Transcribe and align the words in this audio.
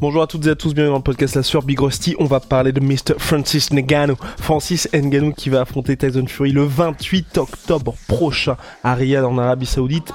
Bonjour 0.00 0.22
à 0.22 0.26
toutes 0.26 0.46
et 0.46 0.50
à 0.50 0.54
tous, 0.54 0.72
bienvenue 0.72 0.92
dans 0.92 0.96
le 0.96 1.02
podcast 1.02 1.34
La 1.34 1.42
Sueur 1.42 1.62
Big 1.62 1.78
Rusty. 1.78 2.16
On 2.18 2.24
va 2.24 2.40
parler 2.40 2.72
de 2.72 2.80
Mr. 2.80 3.18
Francis 3.18 3.70
Ngannou. 3.70 4.16
Francis 4.38 4.88
Ngannou 4.94 5.34
qui 5.34 5.50
va 5.50 5.60
affronter 5.60 5.94
Tyson 5.94 6.24
Fury 6.26 6.52
le 6.52 6.62
28 6.62 7.36
octobre 7.36 7.94
prochain 8.08 8.56
à 8.82 8.94
Riyad 8.94 9.26
en 9.26 9.36
Arabie 9.36 9.66
Saoudite 9.66 10.10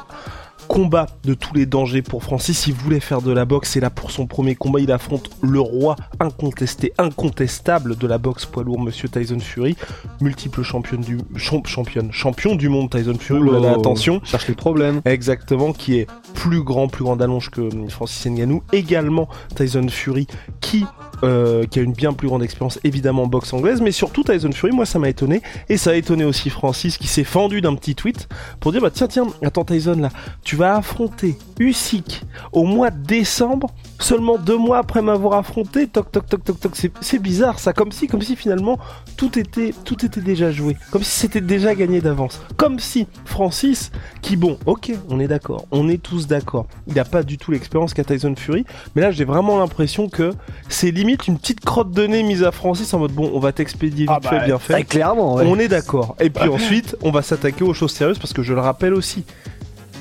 combat 0.67 1.07
de 1.23 1.33
tous 1.33 1.53
les 1.53 1.65
dangers 1.65 2.01
pour 2.01 2.23
Francis. 2.23 2.67
Il 2.67 2.73
voulait 2.73 2.99
faire 2.99 3.21
de 3.21 3.31
la 3.31 3.45
boxe 3.45 3.75
et 3.75 3.79
là 3.79 3.89
pour 3.89 4.11
son 4.11 4.27
premier 4.27 4.55
combat, 4.55 4.79
il 4.79 4.91
affronte 4.91 5.29
le 5.41 5.59
roi 5.59 5.95
incontesté, 6.19 6.93
incontestable 6.97 7.95
de 7.97 8.07
la 8.07 8.17
boxe 8.17 8.45
poids 8.45 8.63
lourd, 8.63 8.79
Monsieur 8.79 9.09
Tyson 9.09 9.39
Fury, 9.39 9.75
multiple 10.21 10.63
championne 10.63 11.01
du 11.01 11.17
championne, 11.35 12.11
champion 12.11 12.55
du 12.55 12.69
monde 12.69 12.89
Tyson 12.89 13.17
Fury. 13.19 13.65
Attention, 13.67 14.21
cherche 14.23 14.47
les 14.47 14.55
problèmes. 14.55 15.01
Exactement, 15.05 15.73
qui 15.73 15.99
est 15.99 16.07
plus 16.33 16.63
grand, 16.63 16.87
plus 16.87 17.03
grand 17.03 17.15
d'allonge 17.15 17.49
que 17.49 17.69
Francis 17.89 18.25
Ngannou. 18.25 18.63
Également 18.71 19.27
Tyson 19.55 19.87
Fury, 19.89 20.27
qui 20.61 20.85
euh, 21.23 21.65
qui 21.65 21.79
a 21.79 21.81
une 21.81 21.93
bien 21.93 22.13
plus 22.13 22.27
grande 22.27 22.43
expérience 22.43 22.79
évidemment 22.83 23.23
en 23.23 23.27
boxe 23.27 23.53
anglaise, 23.53 23.81
mais 23.81 23.91
surtout 23.91 24.23
Tyson 24.23 24.51
Fury, 24.51 24.71
moi 24.71 24.85
ça 24.85 24.99
m'a 24.99 25.09
étonné, 25.09 25.41
et 25.69 25.77
ça 25.77 25.91
a 25.91 25.93
étonné 25.95 26.25
aussi 26.25 26.49
Francis 26.49 26.97
qui 26.97 27.07
s'est 27.07 27.23
fendu 27.23 27.61
d'un 27.61 27.75
petit 27.75 27.95
tweet 27.95 28.27
pour 28.59 28.71
dire 28.71 28.81
bah 28.81 28.91
tiens 28.91 29.07
tiens, 29.07 29.27
attends 29.43 29.65
Tyson 29.65 29.95
là, 29.95 30.09
tu 30.43 30.55
vas 30.55 30.77
affronter 30.77 31.37
Usyk 31.59 32.23
au 32.51 32.63
mois 32.63 32.91
de 32.91 33.03
décembre, 33.03 33.69
seulement 33.99 34.37
deux 34.37 34.57
mois 34.57 34.79
après 34.79 35.01
m'avoir 35.01 35.33
affronté, 35.33 35.87
toc 35.87 36.11
toc 36.11 36.27
toc 36.27 36.43
toc 36.43 36.59
toc, 36.59 36.73
c'est 37.01 37.19
bizarre 37.19 37.59
ça, 37.59 37.73
comme 37.73 37.91
si 37.91 38.07
comme 38.07 38.21
si 38.21 38.35
finalement 38.35 38.77
tout 39.17 39.37
était 39.39 39.73
tout 39.83 40.05
était 40.05 40.21
déjà 40.21 40.51
joué, 40.51 40.77
comme 40.91 41.03
si 41.03 41.19
c'était 41.19 41.41
déjà 41.41 41.75
gagné 41.75 42.01
d'avance, 42.01 42.41
comme 42.57 42.79
si 42.79 43.07
Francis, 43.25 43.91
qui 44.21 44.35
bon, 44.35 44.57
ok, 44.65 44.91
on 45.09 45.19
est 45.19 45.27
d'accord, 45.27 45.65
on 45.71 45.89
est 45.89 46.01
tous 46.01 46.27
d'accord, 46.27 46.67
il 46.87 46.93
n'a 46.95 47.05
pas 47.05 47.23
du 47.23 47.37
tout 47.37 47.51
l'expérience 47.51 47.93
qu'a 47.93 48.03
Tyson 48.03 48.35
Fury, 48.35 48.65
mais 48.95 49.01
là 49.01 49.11
j'ai 49.11 49.25
vraiment 49.25 49.57
l'impression 49.57 50.09
que 50.09 50.31
c'est 50.69 50.91
limite 50.91 51.27
une 51.27 51.37
petite 51.37 51.63
crotte 51.63 51.91
de 51.91 52.05
nez 52.05 52.23
mise 52.23 52.43
à 52.43 52.51
Francis 52.51 52.93
en 52.93 52.99
mode 52.99 53.11
bon, 53.11 53.31
on 53.33 53.39
va 53.39 53.51
t'expédier 53.51 54.05
vite 54.05 54.09
ah 54.09 54.19
fait, 54.21 54.39
bah, 54.39 54.45
bien 54.45 54.59
fait. 54.59 54.83
clairement, 54.83 55.35
On 55.35 55.57
est 55.59 55.67
d'accord. 55.67 56.15
Et 56.19 56.29
puis 56.29 56.49
ensuite, 56.55 56.95
on 57.01 57.11
va 57.11 57.21
s'attaquer 57.21 57.63
aux 57.63 57.73
choses 57.73 57.91
sérieuses 57.91 58.19
parce 58.19 58.33
que 58.33 58.43
je 58.43 58.53
le 58.53 58.59
rappelle 58.59 58.93
aussi, 58.93 59.25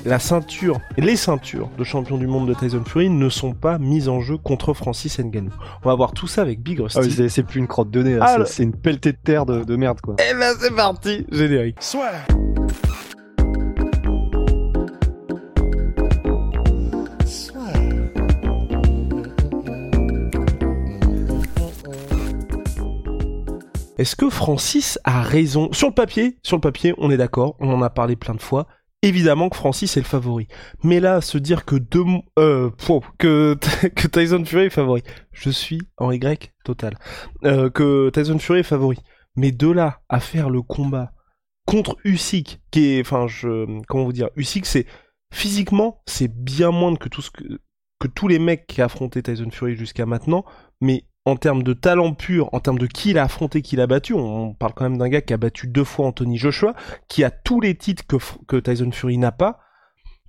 la 0.05 0.19
ceinture, 0.19 0.80
les 0.98 1.16
ceintures 1.16 1.70
de 1.78 1.84
champion 1.84 2.19
du 2.19 2.27
monde 2.27 2.48
de 2.48 2.55
Tyson 2.55 2.84
Fury 2.84 3.08
ne 3.08 3.28
sont 3.28 3.52
pas 3.52 3.78
mises 3.78 4.08
en 4.08 4.20
jeu 4.20 4.36
contre 4.36 4.74
Francis 4.74 5.19
Ngannou. 5.19 5.52
On 5.83 5.88
va 5.88 5.94
voir 5.94 6.12
tout 6.12 6.27
ça 6.27 6.42
avec 6.42 6.61
Big 6.61 6.80
Rusty. 6.80 6.98
Ah 6.98 7.28
c'est 7.28 7.42
plus 7.42 7.61
une 7.61 7.66
crotte 7.66 7.91
de 7.91 8.02
nez, 8.02 8.19
ah, 8.20 8.44
c'est 8.44 8.62
une 8.62 8.77
pelletée 8.77 9.12
de 9.12 9.19
terre 9.22 9.46
de, 9.46 9.77
merde 9.77 10.00
quoi. 10.00 10.16
Eh 10.19 10.34
ben 10.34 10.55
c'est 10.58 10.74
parti, 10.74 11.27
générique. 11.33 11.78
Soit. 11.80 12.12
Est-ce 23.96 24.16
que 24.16 24.28
Francis 24.28 24.98
a 25.05 25.22
raison? 25.22 25.73
Sur 25.73 25.89
le 25.89 25.95
papier, 25.95 26.36
sur 26.42 26.57
le 26.57 26.61
papier, 26.61 26.95
on 26.98 27.11
est 27.11 27.17
d'accord, 27.17 27.57
on 27.61 27.73
en 27.73 27.80
a 27.80 27.90
parlé 27.90 28.17
plein 28.17 28.34
de 28.34 28.42
fois. 28.42 28.67
Évidemment 29.04 29.50
que 29.50 29.56
Francis 29.56 29.98
est 29.98 30.00
le 30.00 30.06
favori. 30.06 30.48
Mais 30.82 30.98
là, 30.98 31.20
se 31.20 31.36
dire 31.36 31.66
que 31.66 31.76
euh, 32.38 32.70
que, 33.18 33.56
Tyson 34.06 34.44
Fury 34.46 34.64
est 34.64 34.70
favori. 34.70 35.02
Je 35.30 35.50
suis 35.50 35.82
en 35.98 36.10
Y 36.10 36.52
total. 36.64 36.96
Euh, 37.44 37.68
que 37.68 38.08
Tyson 38.08 38.38
Fury 38.38 38.60
est 38.60 38.62
favori. 38.62 38.96
Mais 39.36 39.52
de 39.52 39.68
là 39.70 40.00
à 40.08 40.20
faire 40.20 40.48
le 40.48 40.62
combat 40.62 41.12
contre 41.66 41.98
Usyk, 42.04 42.62
qui 42.70 42.94
est, 42.94 43.00
enfin, 43.02 43.26
je, 43.26 43.66
comment 43.88 44.04
vous 44.04 44.12
dire, 44.14 44.30
Usyk, 44.36 44.64
c'est 44.64 44.86
physiquement, 45.30 46.02
c'est 46.06 46.32
bien 46.32 46.70
moins 46.70 46.96
que 46.96 47.10
tout 47.10 47.20
ce 47.20 47.30
que 47.30 48.08
tous 48.14 48.28
les 48.28 48.38
mecs 48.38 48.66
qui 48.66 48.80
a 48.80 48.86
affronté 48.86 49.22
Tyson 49.22 49.50
Fury 49.50 49.76
jusqu'à 49.76 50.06
maintenant, 50.06 50.46
mais 50.80 51.04
en 51.27 51.36
termes 51.36 51.62
de 51.62 51.73
talent 51.73 52.12
pur, 52.12 52.48
en 52.52 52.61
termes 52.61 52.79
de 52.79 52.86
qui 52.86 53.11
il 53.11 53.18
a 53.18 53.24
affronté, 53.24 53.62
qui 53.62 53.77
il 53.77 53.80
a 53.80 53.86
battu, 53.86 54.12
on 54.14 54.55
parle 54.55 54.74
quand 54.74 54.85
même 54.85 54.98
d'un 54.98 55.08
gars 55.08 55.23
qui 55.23 55.33
a 55.33 55.36
battu 55.36 55.67
deux 55.67 55.85
fois 55.85 56.07
Anthony 56.07 56.36
Joshua, 56.36 56.74
qui 57.08 57.24
a 57.24 57.30
tous 57.30 57.61
les 57.61 57.74
titres 57.74 58.05
que, 58.07 58.17
que 58.46 58.57
Tyson 58.57 58.90
Fury 58.92 59.18
n'a 59.18 59.33
pas. 59.33 59.61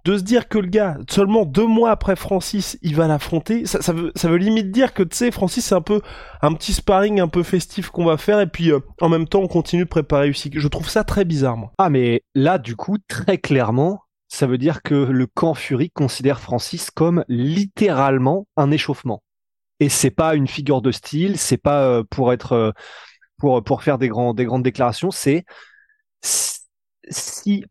De 0.05 0.19
se 0.19 0.23
dire 0.23 0.47
que 0.47 0.59
le 0.59 0.67
gars, 0.67 0.97
seulement 1.09 1.45
deux 1.45 1.65
mois 1.65 1.89
après 1.89 2.15
Francis, 2.15 2.77
il 2.83 2.95
va 2.95 3.07
l'affronter, 3.07 3.65
ça, 3.65 3.91
veut, 3.91 4.37
limite 4.37 4.71
dire 4.71 4.93
que, 4.93 5.01
tu 5.01 5.17
sais, 5.17 5.31
Francis, 5.31 5.65
c'est 5.65 5.75
un 5.75 5.81
peu 5.81 6.01
un 6.43 6.53
petit 6.53 6.73
sparring 6.73 7.19
un 7.19 7.27
peu 7.27 7.41
festif 7.41 7.89
qu'on 7.89 8.05
va 8.05 8.17
faire, 8.17 8.39
et 8.39 8.45
puis 8.45 8.71
euh, 8.71 8.79
en 9.01 9.09
même 9.09 9.27
temps, 9.27 9.41
on 9.41 9.47
continue 9.47 9.85
de 9.85 9.89
préparer 9.89 10.29
Usyk. 10.29 10.59
Je 10.59 10.67
trouve 10.67 10.89
ça 10.89 11.03
très 11.03 11.25
bizarre, 11.25 11.57
moi. 11.57 11.71
Ah, 11.79 11.89
mais 11.89 12.21
là, 12.35 12.59
du 12.59 12.75
coup, 12.75 12.97
très 13.07 13.39
clairement, 13.39 14.01
ça 14.27 14.45
veut 14.45 14.59
dire 14.59 14.83
que 14.83 14.93
le 14.93 15.25
camp 15.25 15.55
Fury 15.55 15.89
considère 15.89 16.39
Francis 16.39 16.91
comme 16.91 17.25
littéralement 17.27 18.45
un 18.57 18.69
échauffement 18.69 19.23
et 19.79 19.89
c'est 19.89 20.11
pas 20.11 20.35
une 20.35 20.47
figure 20.47 20.81
de 20.81 20.91
style, 20.91 21.37
c'est 21.37 21.57
pas 21.57 21.85
euh, 21.87 22.03
pour 22.09 22.33
être 22.33 22.53
euh, 22.53 22.71
pour 23.37 23.63
pour 23.63 23.83
faire 23.83 23.97
des 23.97 24.07
grands 24.07 24.33
des 24.33 24.45
grandes 24.45 24.63
déclarations, 24.63 25.11
c'est 25.11 25.45
si 27.09 27.65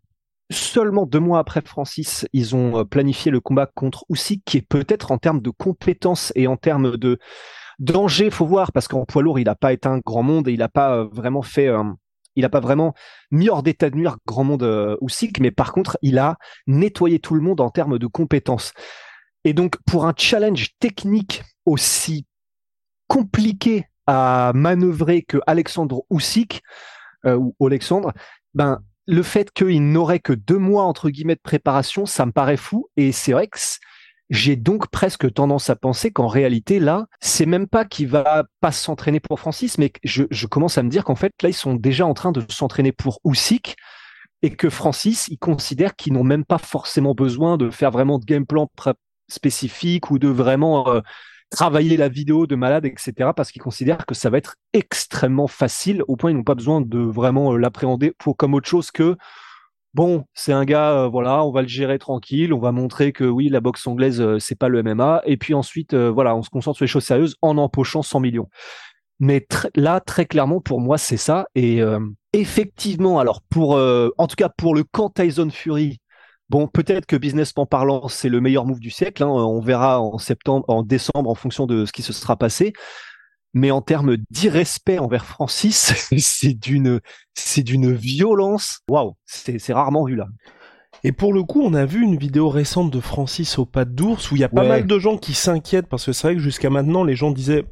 seulement 0.51 1.07
deux 1.07 1.21
mois 1.21 1.39
après 1.39 1.63
Francis, 1.63 2.27
ils 2.33 2.55
ont 2.55 2.81
euh, 2.81 2.85
planifié 2.85 3.31
le 3.31 3.41
combat 3.41 3.67
contre 3.67 4.05
Usyk, 4.11 4.43
qui 4.45 4.59
est 4.59 4.69
peut-être 4.69 5.11
en 5.13 5.19
termes 5.19 5.41
de 5.41 5.51
compétences 5.51 6.33
et 6.37 6.47
en 6.47 6.57
termes 6.57 6.97
de 6.97 7.19
danger, 7.79 8.31
faut 8.31 8.47
voir, 8.47 8.71
parce 8.73 8.87
qu'en 8.87 9.05
poids 9.05 9.23
lourd, 9.23 9.39
il 9.39 9.47
n'a 9.47 9.57
pas 9.57 9.73
été 9.73 9.89
un 9.89 9.99
grand 9.99 10.23
monde 10.23 10.49
et 10.49 10.53
il 10.53 10.59
n'a 10.59 10.69
pas 10.69 11.05
vraiment 11.05 11.43
fait, 11.43 11.69
il 12.37 12.43
n'a 12.43 12.49
pas 12.49 12.61
vraiment 12.61 12.95
mis 13.31 13.49
hors 13.49 13.63
d'état 13.63 13.91
de 13.91 13.97
nuire 13.97 14.17
grand 14.27 14.45
monde 14.45 14.63
euh, 14.63 14.97
Usyk, 15.01 15.41
mais 15.41 15.51
par 15.51 15.73
contre, 15.73 15.99
il 16.03 16.19
a 16.19 16.37
nettoyé 16.67 17.19
tout 17.19 17.35
le 17.35 17.41
monde 17.41 17.61
en 17.61 17.71
termes 17.71 17.99
de 17.99 18.07
compétences. 18.07 18.73
Et 19.45 19.53
donc, 19.53 19.77
pour 19.87 20.07
un 20.07 20.15
challenge 20.17 20.71
technique 20.81 21.43
aussi 21.67 22.27
compliqué 23.09 23.87
à 24.07 24.53
manœuvrer 24.55 25.23
que 25.23 25.39
Alexandre 25.47 26.03
Usyk, 26.11 26.63
euh, 27.27 27.39
ou 27.59 27.67
Alexandre, 27.67 28.13
ben, 28.55 28.81
le 29.07 29.23
fait 29.23 29.51
qu'il 29.53 29.91
n'aurait 29.91 30.21
que 30.21 30.33
deux 30.33 30.59
mois, 30.59 30.85
entre 30.85 31.11
guillemets, 31.11 31.35
de 31.35 31.41
préparation, 31.41 32.07
ça 32.07 32.27
me 32.27 32.33
paraît 32.33 32.57
fou. 32.57 32.89
Et 32.97 33.13
c'est 33.13 33.33
vrai 33.33 33.47
que 33.49 33.59
j'ai 34.31 34.57
donc 34.57 34.89
presque 34.89 35.33
tendance 35.33 35.69
à 35.71 35.77
penser 35.77 36.11
qu'en 36.11 36.27
réalité, 36.27 36.81
là, 36.81 37.07
c'est 37.21 37.47
même 37.47 37.67
pas 37.67 37.85
qu'il 37.85 38.09
va 38.09 38.45
pas 38.61 38.73
s'entraîner 38.73 39.21
pour 39.21 39.39
Francis, 39.39 39.79
mais 39.79 39.93
je, 40.03 40.47
commence 40.47 40.79
à 40.79 40.83
me 40.83 40.89
dire 40.89 41.05
qu'en 41.05 41.15
fait, 41.15 41.33
là, 41.43 41.51
ils 41.51 41.55
sont 41.55 41.75
déjà 41.75 42.07
en 42.07 42.15
train 42.15 42.33
de 42.33 42.43
s'entraîner 42.49 42.93
pour 42.93 43.21
Usyk 43.25 43.77
et 44.43 44.55
que 44.57 44.71
Francis, 44.71 45.29
il 45.29 45.39
considère 45.39 45.97
qu'ils 45.97 46.13
n'ont 46.13 46.25
même 46.25 46.45
pas 46.45 46.59
forcément 46.59 47.15
besoin 47.15 47.57
de 47.57 47.71
faire 47.71 47.91
vraiment 47.91 48.19
de 48.19 48.25
game 48.25 48.47
plan 48.47 48.69
spécifique 49.29 50.11
ou 50.11 50.19
de 50.19 50.29
vraiment 50.29 50.89
euh, 50.89 51.01
travailler 51.51 51.97
la 51.97 52.09
vidéo 52.09 52.47
de 52.47 52.57
malade, 52.57 52.85
etc. 52.85 53.31
parce 53.35 53.51
qu'ils 53.51 53.63
considèrent 53.63 54.07
que 54.07 54.15
ça 54.15 54.31
va 54.31 54.39
être 54.39 54.57
extrêmement 54.73 55.47
facile 55.47 56.03
au 56.09 56.17
point 56.17 56.31
ils 56.31 56.37
n'ont 56.37 56.45
pas 56.45 56.55
besoin 56.55 56.81
de 56.81 56.99
vraiment 56.99 57.53
euh, 57.53 57.59
l'appréhender 57.59 58.13
pour 58.19 58.37
comme 58.37 58.55
autre 58.55 58.69
chose 58.69 58.91
que 58.91 59.17
bon, 59.95 60.25
c'est 60.35 60.53
un 60.53 60.65
gars, 60.65 60.93
euh, 60.93 61.09
voilà, 61.09 61.45
on 61.45 61.53
va 61.53 61.63
le 61.63 61.69
gérer 61.69 61.99
tranquille, 61.99 62.53
on 62.53 62.59
va 62.59 62.73
montrer 62.73 63.13
que 63.13 63.25
oui, 63.25 63.49
la 63.49 63.61
boxe 63.61 63.87
anglaise, 63.87 64.39
c'est 64.39 64.59
pas 64.59 64.69
le 64.69 64.83
MMA, 64.83 65.23
et 65.25 65.37
puis 65.37 65.55
ensuite, 65.55 65.95
voilà, 65.95 66.35
on 66.35 66.43
se 66.43 66.51
concentre 66.51 66.77
sur 66.77 66.85
les 66.85 66.89
choses 66.89 67.05
sérieuses 67.05 67.37
en 67.43 67.59
empochant 67.59 68.03
100 68.03 68.19
millions. 68.19 68.49
Mais 69.21 69.47
là, 69.77 70.01
très 70.01 70.27
clairement, 70.27 70.61
pour 70.61 70.81
moi, 70.81 70.99
c'est 70.99 71.17
ça. 71.17 71.47
Et 71.55 71.81
effectivement, 72.33 73.21
alors 73.21 73.41
pour, 73.49 73.77
en 73.77 74.27
tout 74.27 74.35
cas 74.37 74.49
pour 74.49 74.75
le 74.75 74.83
camp 74.83 75.11
Tyson 75.11 75.51
Fury, 75.51 76.01
Bon, 76.51 76.69
peut-être 76.69 77.07
que 77.07 77.17
businessment 77.17 77.67
parlant, 77.67 78.09
c'est 78.09 78.29
le 78.29 78.41
meilleur 78.41 78.67
move 78.67 78.81
du 78.81 78.91
siècle. 78.91 79.23
Hein. 79.23 79.29
On 79.29 79.61
verra 79.61 80.01
en 80.01 80.19
septembre, 80.19 80.65
en 80.69 80.83
décembre, 80.83 81.31
en 81.31 81.35
fonction 81.35 81.67
de 81.67 81.87
ce 81.87 81.93
qui 81.93 82.03
se 82.03 82.13
sera 82.13 82.37
passé. 82.37 82.73
Mais 83.55 83.71
en 83.71 83.81
termes 83.81 84.17
d'irrespect 84.31 84.99
envers 84.99 85.25
Francis, 85.25 85.95
c'est 86.19 86.55
d'une, 86.55 87.01
c'est 87.35 87.63
d'une 87.63 87.93
violence. 87.93 88.81
Waouh, 88.89 89.15
c'est 89.25 89.73
rarement 89.73 90.05
vu 90.05 90.17
là. 90.17 90.27
Et 91.03 91.13
pour 91.13 91.33
le 91.33 91.43
coup, 91.43 91.63
on 91.63 91.75
a 91.75 91.85
vu 91.85 92.03
une 92.03 92.17
vidéo 92.17 92.49
récente 92.49 92.91
de 92.91 93.01
Francis 93.01 93.59
au 93.59 93.67
pas 93.67 93.85
d'ours 93.85 94.31
où 94.31 94.37
il 94.37 94.41
y 94.41 94.45
a 94.45 94.49
pas 94.49 94.67
mal 94.67 94.87
de 94.87 94.99
gens 94.99 95.19
qui 95.19 95.35
s'inquiètent 95.35 95.87
parce 95.87 96.07
que 96.07 96.13
c'est 96.13 96.29
vrai 96.29 96.37
que 96.37 96.41
jusqu'à 96.41 96.71
maintenant, 96.71 97.05
les 97.05 97.15
gens 97.15 97.31
disaient 97.31 97.65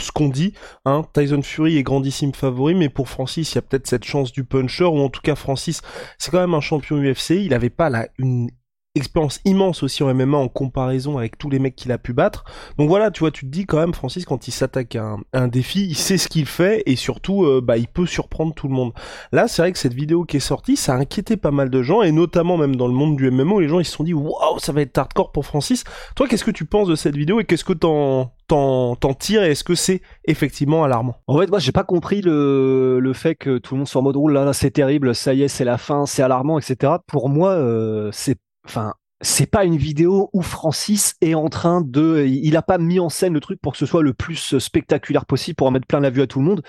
ce 0.00 0.12
qu'on 0.12 0.28
dit, 0.28 0.54
hein, 0.84 1.04
Tyson 1.12 1.42
Fury 1.42 1.76
est 1.76 1.82
grandissime 1.82 2.34
favori, 2.34 2.74
mais 2.74 2.88
pour 2.88 3.08
Francis, 3.08 3.52
il 3.52 3.54
y 3.56 3.58
a 3.58 3.62
peut-être 3.62 3.86
cette 3.86 4.04
chance 4.04 4.32
du 4.32 4.44
puncher, 4.44 4.84
ou 4.84 4.98
en 4.98 5.08
tout 5.08 5.20
cas 5.20 5.34
Francis, 5.34 5.82
c'est 6.18 6.30
quand 6.30 6.40
même 6.40 6.54
un 6.54 6.60
champion 6.60 6.96
UFC, 6.96 7.30
il 7.30 7.50
n'avait 7.50 7.70
pas 7.70 7.90
la, 7.90 8.08
une 8.18 8.50
expérience 8.96 9.40
immense 9.44 9.84
aussi 9.84 10.02
en 10.02 10.12
MMA 10.12 10.36
en 10.36 10.48
comparaison 10.48 11.18
avec 11.18 11.38
tous 11.38 11.48
les 11.48 11.60
mecs 11.60 11.76
qu'il 11.76 11.92
a 11.92 11.98
pu 11.98 12.12
battre. 12.12 12.44
Donc 12.76 12.88
voilà, 12.88 13.10
tu 13.10 13.20
vois, 13.20 13.30
tu 13.30 13.46
te 13.46 13.50
dis 13.50 13.64
quand 13.64 13.78
même, 13.78 13.94
Francis, 13.94 14.24
quand 14.24 14.48
il 14.48 14.50
s'attaque 14.50 14.96
à, 14.96 15.16
un, 15.32 15.48
défi, 15.48 15.86
il 15.86 15.94
sait 15.94 16.18
ce 16.18 16.28
qu'il 16.28 16.46
fait 16.46 16.82
et 16.86 16.96
surtout, 16.96 17.44
euh, 17.44 17.60
bah, 17.62 17.76
il 17.76 17.86
peut 17.86 18.06
surprendre 18.06 18.52
tout 18.52 18.66
le 18.66 18.74
monde. 18.74 18.92
Là, 19.30 19.46
c'est 19.46 19.62
vrai 19.62 19.70
que 19.72 19.78
cette 19.78 19.94
vidéo 19.94 20.24
qui 20.24 20.38
est 20.38 20.40
sortie, 20.40 20.76
ça 20.76 20.94
a 20.94 20.96
inquiété 20.96 21.36
pas 21.36 21.52
mal 21.52 21.70
de 21.70 21.82
gens 21.82 22.02
et 22.02 22.10
notamment 22.10 22.56
même 22.56 22.74
dans 22.74 22.88
le 22.88 22.92
monde 22.94 23.16
du 23.16 23.30
MMA, 23.30 23.60
les 23.60 23.68
gens 23.68 23.78
ils 23.78 23.84
se 23.84 23.92
sont 23.92 24.04
dit, 24.04 24.14
waouh, 24.14 24.58
ça 24.58 24.72
va 24.72 24.82
être 24.82 24.98
hardcore 24.98 25.30
pour 25.30 25.46
Francis. 25.46 25.84
Toi, 26.16 26.26
qu'est-ce 26.26 26.44
que 26.44 26.50
tu 26.50 26.64
penses 26.64 26.88
de 26.88 26.96
cette 26.96 27.16
vidéo 27.16 27.38
et 27.38 27.44
qu'est-ce 27.44 27.64
que 27.64 27.72
t'en 27.72 28.32
t'en 28.48 28.96
tires 29.14 29.44
et 29.44 29.52
est-ce 29.52 29.62
que 29.62 29.76
c'est 29.76 30.02
effectivement 30.24 30.82
alarmant? 30.82 31.14
En 31.28 31.38
fait, 31.38 31.46
moi, 31.48 31.60
j'ai 31.60 31.70
pas 31.70 31.84
compris 31.84 32.20
le, 32.20 32.98
le 32.98 33.12
fait 33.12 33.36
que 33.36 33.58
tout 33.58 33.74
le 33.74 33.78
monde 33.78 33.88
soit 33.88 34.00
en 34.00 34.04
mode 34.04 34.16
roule 34.16 34.32
là, 34.32 34.44
là 34.44 34.52
c'est 34.52 34.72
terrible, 34.72 35.14
ça 35.14 35.34
y 35.34 35.42
est, 35.42 35.48
c'est 35.48 35.64
la 35.64 35.78
fin, 35.78 36.04
c'est 36.04 36.22
alarmant, 36.22 36.58
etc. 36.58 36.94
Pour 37.06 37.28
moi, 37.28 37.50
euh, 37.50 38.10
c'est 38.12 38.40
enfin 38.70 38.94
c'est 39.22 39.46
pas 39.46 39.64
une 39.64 39.76
vidéo 39.76 40.30
où 40.32 40.42
Francis 40.42 41.14
est 41.20 41.34
en 41.34 41.48
train 41.48 41.82
de, 41.82 42.24
il 42.26 42.56
a 42.56 42.62
pas 42.62 42.78
mis 42.78 43.00
en 43.00 43.10
scène 43.10 43.34
le 43.34 43.40
truc 43.40 43.60
pour 43.60 43.72
que 43.72 43.78
ce 43.78 43.84
soit 43.84 44.02
le 44.02 44.14
plus 44.14 44.58
spectaculaire 44.58 45.26
possible 45.26 45.56
pour 45.56 45.66
en 45.66 45.70
mettre 45.70 45.86
plein 45.86 46.00
la 46.00 46.10
vue 46.10 46.22
à 46.22 46.26
tout 46.26 46.38
le 46.38 46.46
monde. 46.46 46.62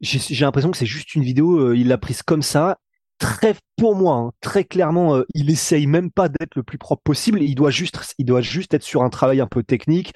J'ai 0.00 0.44
l'impression 0.44 0.70
que 0.70 0.76
c'est 0.76 0.86
juste 0.86 1.14
une 1.14 1.22
vidéo, 1.22 1.58
euh, 1.58 1.76
il 1.76 1.88
l'a 1.88 1.98
prise 1.98 2.22
comme 2.22 2.42
ça. 2.42 2.78
Très, 3.18 3.56
pour 3.76 3.96
moi, 3.96 4.14
hein, 4.16 4.32
très 4.40 4.64
clairement, 4.64 5.16
euh, 5.16 5.24
il 5.34 5.50
essaye 5.50 5.86
même 5.86 6.10
pas 6.10 6.28
d'être 6.28 6.54
le 6.54 6.62
plus 6.62 6.78
propre 6.78 7.02
possible. 7.02 7.42
Il 7.42 7.54
doit 7.54 7.70
juste, 7.70 8.14
il 8.18 8.26
doit 8.26 8.42
juste 8.42 8.74
être 8.74 8.84
sur 8.84 9.02
un 9.02 9.10
travail 9.10 9.40
un 9.40 9.48
peu 9.48 9.64
technique, 9.64 10.12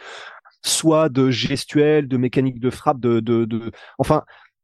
soit 0.62 1.08
de 1.08 1.30
gestuel, 1.30 2.06
de 2.06 2.16
mécanique 2.16 2.60
de 2.60 2.70
frappe, 2.70 3.00
de, 3.00 3.20
de, 3.20 3.72
enfin, 3.98 4.22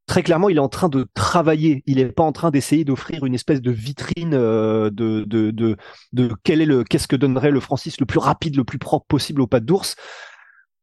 très 0.08 0.22
clairement, 0.24 0.48
il 0.48 0.56
est 0.56 0.60
en 0.60 0.68
train 0.68 0.88
de 0.88 1.06
travailler. 1.14 1.84
Il 1.86 1.96
n'est 1.98 2.06
pas 2.06 2.24
en 2.24 2.32
train 2.32 2.50
d'essayer 2.50 2.84
d'offrir 2.84 3.24
une 3.24 3.34
espèce 3.34 3.62
de 3.62 3.70
vitrine 3.70 4.34
euh, 4.34 4.90
de, 4.90 5.22
de, 5.24 5.52
de, 5.52 5.76
de, 6.12 6.32
quel 6.42 6.60
est 6.60 6.66
le, 6.66 6.82
qu'est-ce 6.82 7.06
que 7.06 7.14
donnerait 7.14 7.52
le 7.52 7.60
Francis 7.60 8.00
le 8.00 8.06
plus 8.06 8.18
rapide, 8.18 8.56
le 8.56 8.64
plus 8.64 8.78
propre 8.78 9.06
possible 9.06 9.42
au 9.42 9.46
pas 9.46 9.60
d'ours. 9.60 9.94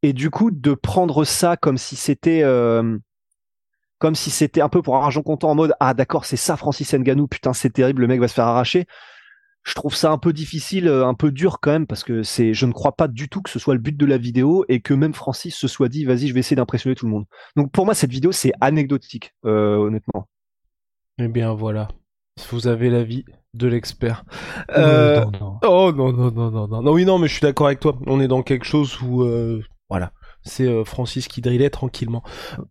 Et 0.04 0.14
du 0.14 0.30
coup, 0.30 0.52
de 0.52 0.74
prendre 0.74 1.26
ça 1.26 1.58
comme 1.58 1.78
si 1.78 1.96
c'était, 1.96 2.44
euh, 2.44 2.98
comme 3.98 4.16
si 4.16 4.30
c'était 4.30 4.62
un 4.62 4.70
peu 4.70 4.82
pour 4.82 4.96
argent 4.96 5.24
comptant 5.24 5.50
en 5.50 5.56
mode, 5.56 5.74
ah 5.80 5.94
d'accord, 5.94 6.26
c'est 6.26 6.38
ça 6.38 6.56
Francis 6.56 6.94
Nganou, 6.94 7.28
putain, 7.28 7.54
c'est 7.54 7.72
terrible, 7.72 8.02
le 8.02 8.08
mec 8.08 8.20
va 8.20 8.28
se 8.28 8.36
faire 8.36 8.46
arracher 8.46 8.86
je 9.66 9.74
trouve 9.74 9.96
ça 9.96 10.12
un 10.12 10.18
peu 10.18 10.32
difficile, 10.32 10.88
euh, 10.88 11.06
un 11.06 11.16
peu 11.16 11.32
dur 11.32 11.60
quand 11.60 11.72
même, 11.72 11.88
parce 11.88 12.04
que 12.04 12.22
c'est, 12.24 12.54
je 12.54 12.66
ne 12.66 12.72
crois 12.72 12.96
pas 12.96 13.08
du 13.08 13.28
tout 13.28 13.42
que 13.42 13.50
ce 13.50 13.60
soit 13.60 13.74
le 13.74 13.80
but 13.80 13.98
de 13.98 14.06
la 14.06 14.18
vidéo 14.18 14.64
et 14.70 14.80
que 14.80 14.94
même 14.94 15.14
Francis 15.14 15.56
se 15.56 15.68
soit 15.68 15.90
dit, 15.90 16.06
vas-y, 16.06 16.28
je 16.28 16.34
vais 16.34 16.40
essayer 16.40 16.56
d'impressionner 16.56 16.96
tout 16.96 17.06
le 17.06 17.12
monde. 17.12 17.26
Donc 17.56 17.72
pour 17.72 17.86
moi, 17.86 17.96
cette 17.96 18.12
vidéo, 18.12 18.32
c'est 18.32 18.54
anecdotique, 18.62 19.34
euh, 19.46 19.76
honnêtement. 19.78 20.28
Eh 21.18 21.28
bien 21.28 21.54
voilà, 21.54 21.88
vous 22.52 22.68
avez 22.68 22.90
l'avis 22.90 23.26
de 23.56 23.68
l'expert. 23.68 24.24
Euh... 24.78 25.26
Oh 25.64 25.92
non 25.96 26.12
non 26.12 26.32
non 26.32 26.52
non 26.52 26.68
non 26.68 26.82
non 26.82 26.92
oui 26.92 27.06
non 27.06 27.18
mais 27.18 27.28
je 27.28 27.34
suis 27.34 27.42
d'accord 27.42 27.68
avec 27.68 27.80
toi. 27.80 27.98
On 28.06 28.20
est 28.20 28.28
dans 28.28 28.44
quelque 28.44 28.66
chose 28.66 29.02
où 29.02 29.24
euh, 29.24 29.64
voilà, 29.90 30.12
c'est 30.44 30.84
Francis 30.84 31.28
qui 31.30 31.42
drillait 31.42 31.70
tranquillement. 31.70 32.22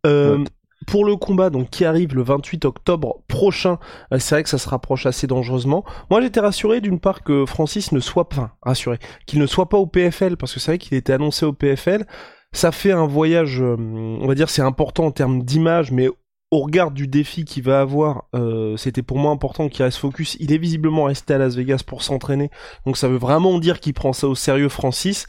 Euh, 0.07 0.45
pour 0.87 1.05
le 1.05 1.17
combat 1.17 1.51
donc 1.51 1.71
qui 1.71 1.85
arrive 1.85 2.15
le 2.15 2.23
28 2.23 2.65
octobre 2.65 3.23
prochain, 3.29 3.79
euh, 4.13 4.19
c'est 4.19 4.35
vrai 4.35 4.43
que 4.43 4.49
ça 4.49 4.59
se 4.59 4.69
rapproche 4.69 5.07
assez 5.07 5.27
dangereusement. 5.27 5.85
Moi 6.11 6.21
j'étais 6.21 6.41
rassuré 6.41 6.81
d'une 6.81 7.01
part 7.01 7.23
que 7.23 7.47
Francis 7.47 7.93
ne 7.93 8.01
soit 8.01 8.29
pas, 8.29 8.57
rassuré, 8.63 8.99
qu'il 9.27 9.39
ne 9.39 9.47
soit 9.47 9.69
pas 9.69 9.79
au 9.79 9.87
PFL 9.87 10.37
parce 10.37 10.55
que 10.55 10.61
c'est 10.61 10.73
vrai 10.73 10.79
qu'il 10.79 10.97
était 10.97 11.13
annoncé 11.13 11.47
au 11.47 11.53
PFL. 11.53 12.07
Ça 12.53 12.71
fait 12.71 12.93
un 12.93 13.07
voyage, 13.07 13.61
euh, 13.61 13.77
on 13.77 14.27
va 14.27 14.35
dire 14.35 14.49
c'est 14.49 14.63
important 14.63 15.07
en 15.07 15.11
termes 15.11 15.43
d'image, 15.43 15.91
mais 15.91 16.09
au 16.55 16.61
regard 16.61 16.93
du 16.93 17.09
défi 17.09 17.45
qu'il 17.45 17.65
va 17.65 17.81
avoir, 17.81 18.25
euh, 18.35 18.77
c'était 18.77 19.03
pour 19.03 19.19
moi 19.19 19.33
important 19.33 19.69
qu'il 19.69 19.85
reste 19.85 19.99
focus. 19.99 20.37
Il 20.39 20.53
est 20.53 20.59
visiblement 20.59 21.05
resté 21.05 21.35
à 21.35 21.39
Las 21.39 21.57
Vegas 21.57 21.83
pour 21.85 22.03
s'entraîner, 22.03 22.51
donc 22.87 22.97
ça 22.97 23.09
veut 23.09 23.17
vraiment 23.17 23.59
dire 23.59 23.81
qu'il 23.81 23.93
prend 23.93 24.13
ça 24.13 24.29
au 24.29 24.35
sérieux, 24.35 24.69
Francis 24.69 25.27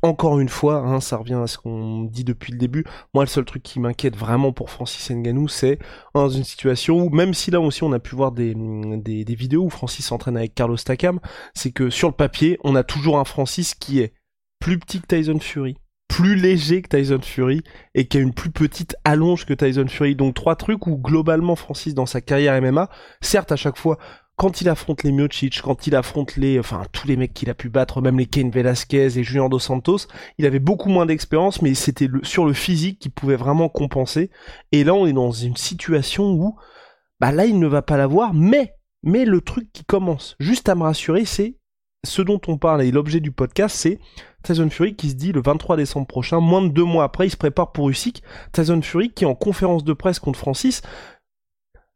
encore 0.00 0.40
une 0.40 0.48
fois, 0.48 0.78
hein, 0.78 1.00
ça 1.00 1.18
revient 1.18 1.34
à 1.42 1.46
ce 1.46 1.58
qu'on 1.58 2.04
dit 2.04 2.24
depuis 2.24 2.52
le 2.52 2.58
début. 2.58 2.84
Moi, 3.12 3.24
le 3.24 3.28
seul 3.28 3.44
truc 3.44 3.62
qui 3.62 3.80
m'inquiète 3.80 4.16
vraiment 4.16 4.50
pour 4.50 4.70
Francis 4.70 5.10
Nganou, 5.10 5.46
c'est 5.46 5.78
dans 6.14 6.30
une 6.30 6.44
situation 6.44 7.02
où, 7.02 7.10
même 7.10 7.34
si 7.34 7.50
là 7.50 7.60
aussi 7.60 7.82
on 7.82 7.92
a 7.92 7.98
pu 7.98 8.14
voir 8.14 8.32
des, 8.32 8.54
des, 8.54 9.26
des 9.26 9.34
vidéos 9.34 9.64
où 9.64 9.68
Francis 9.68 10.06
s'entraîne 10.06 10.38
avec 10.38 10.54
Carlos 10.54 10.76
Takam, 10.76 11.20
c'est 11.52 11.70
que 11.70 11.90
sur 11.90 12.08
le 12.08 12.14
papier, 12.14 12.58
on 12.64 12.76
a 12.76 12.82
toujours 12.82 13.18
un 13.18 13.24
Francis 13.24 13.74
qui 13.74 14.00
est 14.00 14.14
plus 14.58 14.78
petit 14.78 15.02
que 15.02 15.06
Tyson 15.06 15.38
Fury, 15.38 15.76
plus 16.08 16.36
léger 16.36 16.82
que 16.82 16.96
Tyson 16.96 17.20
Fury 17.22 17.62
et 17.94 18.06
qui 18.06 18.18
a 18.18 18.20
une 18.20 18.34
plus 18.34 18.50
petite 18.50 18.96
allonge 19.04 19.46
que 19.46 19.54
Tyson 19.54 19.88
Fury. 19.88 20.14
Donc 20.16 20.34
trois 20.34 20.56
trucs 20.56 20.86
où 20.86 20.96
globalement 20.96 21.56
Francis 21.56 21.94
dans 21.94 22.06
sa 22.06 22.20
carrière 22.20 22.60
MMA, 22.60 22.88
certes 23.20 23.52
à 23.52 23.56
chaque 23.56 23.78
fois 23.78 23.98
quand 24.36 24.60
il 24.60 24.68
affronte 24.68 25.04
les 25.04 25.12
Miocic, 25.12 25.62
quand 25.62 25.86
il 25.86 25.94
affronte 25.94 26.36
les, 26.36 26.58
enfin 26.58 26.82
tous 26.92 27.06
les 27.06 27.16
mecs 27.16 27.34
qu'il 27.34 27.50
a 27.50 27.54
pu 27.54 27.68
battre, 27.68 28.00
même 28.00 28.18
les 28.18 28.26
Ken 28.26 28.50
Velasquez 28.50 29.18
et 29.18 29.22
Junior 29.22 29.48
Dos 29.48 29.60
Santos, 29.60 30.08
il 30.38 30.46
avait 30.46 30.58
beaucoup 30.58 30.88
moins 30.88 31.06
d'expérience, 31.06 31.62
mais 31.62 31.74
c'était 31.74 32.08
sur 32.22 32.44
le 32.44 32.52
physique 32.52 32.98
qui 32.98 33.10
pouvait 33.10 33.36
vraiment 33.36 33.68
compenser. 33.68 34.30
Et 34.72 34.82
là, 34.82 34.94
on 34.94 35.06
est 35.06 35.12
dans 35.12 35.30
une 35.30 35.56
situation 35.56 36.32
où, 36.32 36.56
bah 37.20 37.30
là, 37.30 37.44
il 37.44 37.58
ne 37.60 37.66
va 37.66 37.82
pas 37.82 37.96
l'avoir, 37.96 38.34
mais, 38.34 38.74
mais 39.04 39.24
le 39.24 39.40
truc 39.40 39.72
qui 39.72 39.84
commence 39.84 40.34
juste 40.40 40.68
à 40.68 40.74
me 40.74 40.82
rassurer, 40.82 41.24
c'est 41.24 41.56
ce 42.04 42.22
dont 42.22 42.40
on 42.46 42.56
parle 42.56 42.82
et 42.82 42.90
l'objet 42.90 43.20
du 43.20 43.32
podcast, 43.32 43.76
c'est 43.76 43.98
Tyson 44.42 44.70
Fury 44.70 44.94
qui 44.94 45.10
se 45.10 45.14
dit 45.14 45.32
le 45.32 45.42
23 45.42 45.76
décembre 45.76 46.06
prochain, 46.06 46.40
moins 46.40 46.62
de 46.62 46.68
deux 46.68 46.84
mois 46.84 47.04
après, 47.04 47.26
il 47.26 47.30
se 47.30 47.36
prépare 47.36 47.72
pour 47.72 47.90
Usyk. 47.90 48.22
Tyson 48.52 48.82
Fury 48.82 49.10
qui 49.10 49.24
en 49.24 49.34
conférence 49.34 49.84
de 49.84 49.92
presse 49.92 50.18
contre 50.18 50.38
Francis 50.38 50.82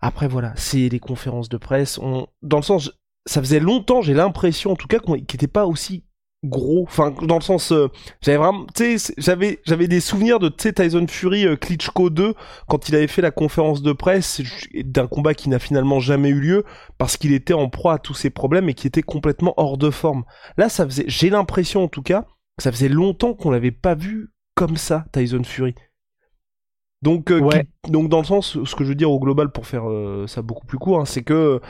après 0.00 0.28
voilà, 0.28 0.52
c'est 0.56 0.88
les 0.88 1.00
conférences 1.00 1.48
de 1.48 1.56
presse. 1.56 1.98
Dans 2.42 2.56
le 2.56 2.62
sens, 2.62 2.92
ça 3.26 3.40
faisait 3.40 3.60
longtemps, 3.60 4.00
j'ai 4.00 4.14
l'impression 4.14 4.72
en 4.72 4.76
tout 4.76 4.86
cas, 4.86 4.98
qu'il 5.00 5.16
n'était 5.16 5.48
pas 5.48 5.66
aussi 5.66 6.04
gros. 6.44 6.84
Enfin, 6.84 7.10
dans 7.22 7.36
le 7.36 7.42
sens, 7.42 7.72
euh, 7.72 7.88
j'avais 8.20 8.38
vraiment, 8.38 8.66
tu 8.74 8.98
sais, 8.98 9.14
j'avais, 9.18 9.60
j'avais 9.64 9.88
des 9.88 10.00
souvenirs 10.00 10.38
de, 10.38 10.48
Tyson 10.48 11.06
Fury, 11.08 11.46
euh, 11.46 11.56
Klitschko 11.56 12.10
2, 12.10 12.34
quand 12.68 12.88
il 12.88 12.94
avait 12.94 13.06
fait 13.06 13.22
la 13.22 13.30
conférence 13.30 13.82
de 13.82 13.92
presse 13.92 14.40
d'un 14.74 15.06
combat 15.06 15.34
qui 15.34 15.48
n'a 15.48 15.58
finalement 15.58 16.00
jamais 16.00 16.28
eu 16.30 16.40
lieu 16.40 16.64
parce 16.96 17.16
qu'il 17.16 17.32
était 17.32 17.54
en 17.54 17.68
proie 17.68 17.94
à 17.94 17.98
tous 17.98 18.14
ses 18.14 18.30
problèmes 18.30 18.68
et 18.68 18.74
qui 18.74 18.86
était 18.86 19.02
complètement 19.02 19.54
hors 19.56 19.78
de 19.78 19.90
forme. 19.90 20.24
Là, 20.56 20.68
ça 20.68 20.86
faisait, 20.86 21.04
j'ai 21.06 21.30
l'impression 21.30 21.84
en 21.84 21.88
tout 21.88 22.02
cas, 22.02 22.26
que 22.56 22.62
ça 22.62 22.72
faisait 22.72 22.88
longtemps 22.88 23.34
qu'on 23.34 23.50
l'avait 23.50 23.70
pas 23.70 23.94
vu 23.94 24.32
comme 24.54 24.76
ça, 24.76 25.06
Tyson 25.12 25.44
Fury. 25.44 25.74
Donc, 27.02 27.30
euh, 27.30 27.48
donc 27.88 28.08
dans 28.08 28.18
le 28.18 28.24
sens, 28.24 28.62
ce 28.64 28.74
que 28.74 28.82
je 28.82 28.88
veux 28.88 28.94
dire 28.96 29.10
au 29.10 29.20
global 29.20 29.52
pour 29.52 29.66
faire 29.66 29.88
euh, 29.88 30.26
ça 30.26 30.42
beaucoup 30.42 30.66
plus 30.66 30.78
court, 30.78 31.00
hein, 31.00 31.04
c'est 31.04 31.22
que 31.22 31.60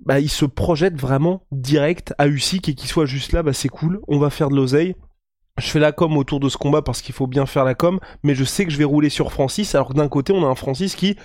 bah, 0.00 0.20
il 0.20 0.28
se 0.28 0.44
projette 0.44 1.00
vraiment 1.00 1.46
direct 1.52 2.14
à 2.18 2.28
Usyk 2.28 2.68
et 2.68 2.74
qu'il 2.74 2.88
soit 2.88 3.06
juste 3.06 3.32
là, 3.32 3.42
bah 3.42 3.52
c'est 3.52 3.68
cool, 3.68 4.00
on 4.08 4.18
va 4.18 4.30
faire 4.30 4.48
de 4.48 4.56
l'oseille. 4.56 4.94
Je 5.58 5.66
fais 5.68 5.78
la 5.78 5.92
com 5.92 6.16
autour 6.16 6.40
de 6.40 6.48
ce 6.48 6.56
combat 6.56 6.82
parce 6.82 7.00
qu'il 7.00 7.14
faut 7.14 7.28
bien 7.28 7.46
faire 7.46 7.64
la 7.64 7.74
com, 7.74 8.00
mais 8.22 8.34
je 8.34 8.44
sais 8.44 8.64
que 8.64 8.72
je 8.72 8.78
vais 8.78 8.84
rouler 8.84 9.08
sur 9.08 9.32
Francis. 9.32 9.74
Alors 9.74 9.88
que 9.88 9.94
d'un 9.94 10.08
côté, 10.08 10.32
on 10.32 10.44
a 10.44 10.48
un 10.48 10.56
Francis 10.56 10.96
qui 10.96 11.16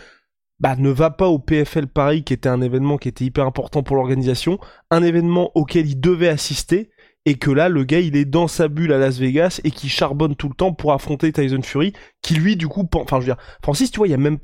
bah, 0.59 0.75
ne 0.75 0.89
va 0.89 1.09
pas 1.09 1.27
au 1.27 1.39
PFL 1.39 1.87
Paris, 1.87 2.23
qui 2.23 2.33
était 2.33 2.49
un 2.49 2.61
événement 2.61 2.97
qui 2.97 3.07
était 3.07 3.25
hyper 3.25 3.45
important 3.45 3.81
pour 3.81 3.95
l'organisation, 3.95 4.59
un 4.91 5.01
événement 5.01 5.51
auquel 5.55 5.87
il 5.87 5.99
devait 5.99 6.27
assister, 6.27 6.91
et 7.25 7.35
que 7.35 7.51
là 7.51 7.69
le 7.69 7.83
gars 7.83 7.99
il 7.99 8.15
est 8.15 8.25
dans 8.25 8.47
sa 8.47 8.67
bulle 8.67 8.93
à 8.93 8.97
Las 8.97 9.19
Vegas 9.19 9.61
et 9.63 9.71
qui 9.71 9.89
charbonne 9.89 10.35
tout 10.35 10.49
le 10.49 10.55
temps 10.55 10.73
pour 10.73 10.93
affronter 10.93 11.31
Tyson 11.31 11.61
Fury 11.61 11.93
qui 12.21 12.33
lui 12.33 12.55
du 12.55 12.67
coup 12.67 12.87
enfin 12.95 13.17
je 13.17 13.27
veux 13.27 13.33
dire 13.33 13.43
Francis 13.61 13.91
tu 13.91 13.97
vois 13.97 14.07
il 14.07 14.11
y 14.11 14.13
a 14.13 14.17
même 14.17 14.37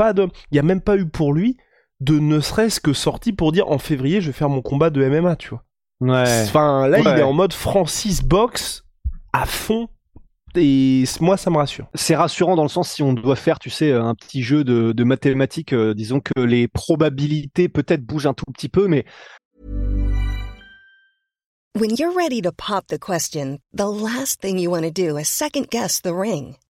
il 0.51 0.59
a 0.59 0.63
même 0.63 0.81
pas 0.81 0.97
eu 0.97 1.07
pour 1.07 1.33
lui 1.33 1.57
de 2.05 2.19
ne 2.19 2.39
serait-ce 2.39 2.79
que 2.79 2.93
sorti 2.93 3.33
pour 3.33 3.51
dire 3.51 3.69
en 3.69 3.77
février 3.77 4.21
je 4.21 4.27
vais 4.27 4.33
faire 4.33 4.49
mon 4.49 4.61
combat 4.61 4.89
de 4.89 5.03
MMA 5.03 5.35
tu 5.35 5.49
vois 5.49 5.63
ouais 6.01 6.43
enfin 6.43 6.87
là 6.87 6.99
il 6.99 7.07
est 7.07 7.23
en 7.23 7.33
mode 7.33 7.53
Francis 7.53 8.23
box 8.23 8.83
à 9.33 9.45
fond 9.45 9.89
et 10.57 11.03
moi 11.19 11.37
ça 11.37 11.49
me 11.49 11.57
rassure. 11.57 11.87
C'est 11.95 12.15
rassurant 12.15 12.55
dans 12.55 12.63
le 12.63 12.69
sens 12.69 12.89
si 12.89 13.03
on 13.03 13.13
doit 13.13 13.35
faire, 13.35 13.59
tu 13.59 13.69
sais, 13.69 13.91
un 13.91 14.15
petit 14.15 14.41
jeu 14.41 14.63
de, 14.63 14.91
de 14.91 15.03
mathématiques, 15.03 15.73
euh, 15.73 15.93
disons 15.93 16.19
que 16.19 16.39
les 16.39 16.67
probabilités 16.67 17.69
peut-être 17.69 18.05
bougent 18.05 18.27
un 18.27 18.33
tout 18.33 18.45
petit 18.45 18.69
peu, 18.69 18.87
mais 18.87 19.05
When 21.77 21.93
you're 21.97 22.15
ready 22.15 22.41
to 22.41 22.53
pop 22.53 22.87
the 22.87 22.97
question, 22.97 23.59
the 23.73 23.83
last 23.83 24.39
thing 24.39 24.57
you 24.57 24.71
want 24.71 24.83
to 24.83 24.91
do 24.91 25.17
is 25.17 25.25
second 25.25 25.67
guess 25.69 26.01
the 26.01 26.13
ring. 26.13 26.55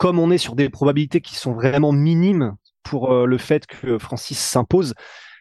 Comme 0.00 0.18
on 0.18 0.30
est 0.30 0.38
sur 0.38 0.56
des 0.56 0.70
probabilités 0.70 1.20
qui 1.20 1.34
sont 1.34 1.52
vraiment 1.52 1.92
minimes 1.92 2.56
pour 2.82 3.12
euh, 3.12 3.26
le 3.26 3.36
fait 3.36 3.66
que 3.66 3.98
Francis 3.98 4.38
s'impose, 4.38 4.94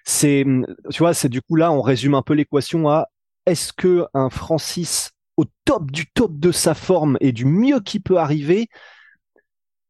c'est, 0.04 0.46
tu 0.92 0.98
vois, 1.00 1.14
c'est 1.14 1.30
du 1.30 1.42
coup 1.42 1.56
là, 1.56 1.72
on 1.72 1.82
résume 1.82 2.14
un 2.14 2.22
peu 2.22 2.34
l'équation 2.34 2.90
à 2.90 3.08
est-ce 3.46 3.72
que 3.72 4.06
un 4.14 4.30
Francis 4.30 5.12
au 5.38 5.46
top 5.64 5.90
du 5.92 6.08
top 6.12 6.38
de 6.38 6.52
sa 6.52 6.74
forme 6.74 7.18
et 7.22 7.32
du 7.32 7.46
mieux 7.46 7.80
qu'il 7.80 8.02
peut 8.02 8.18
arriver, 8.18 8.68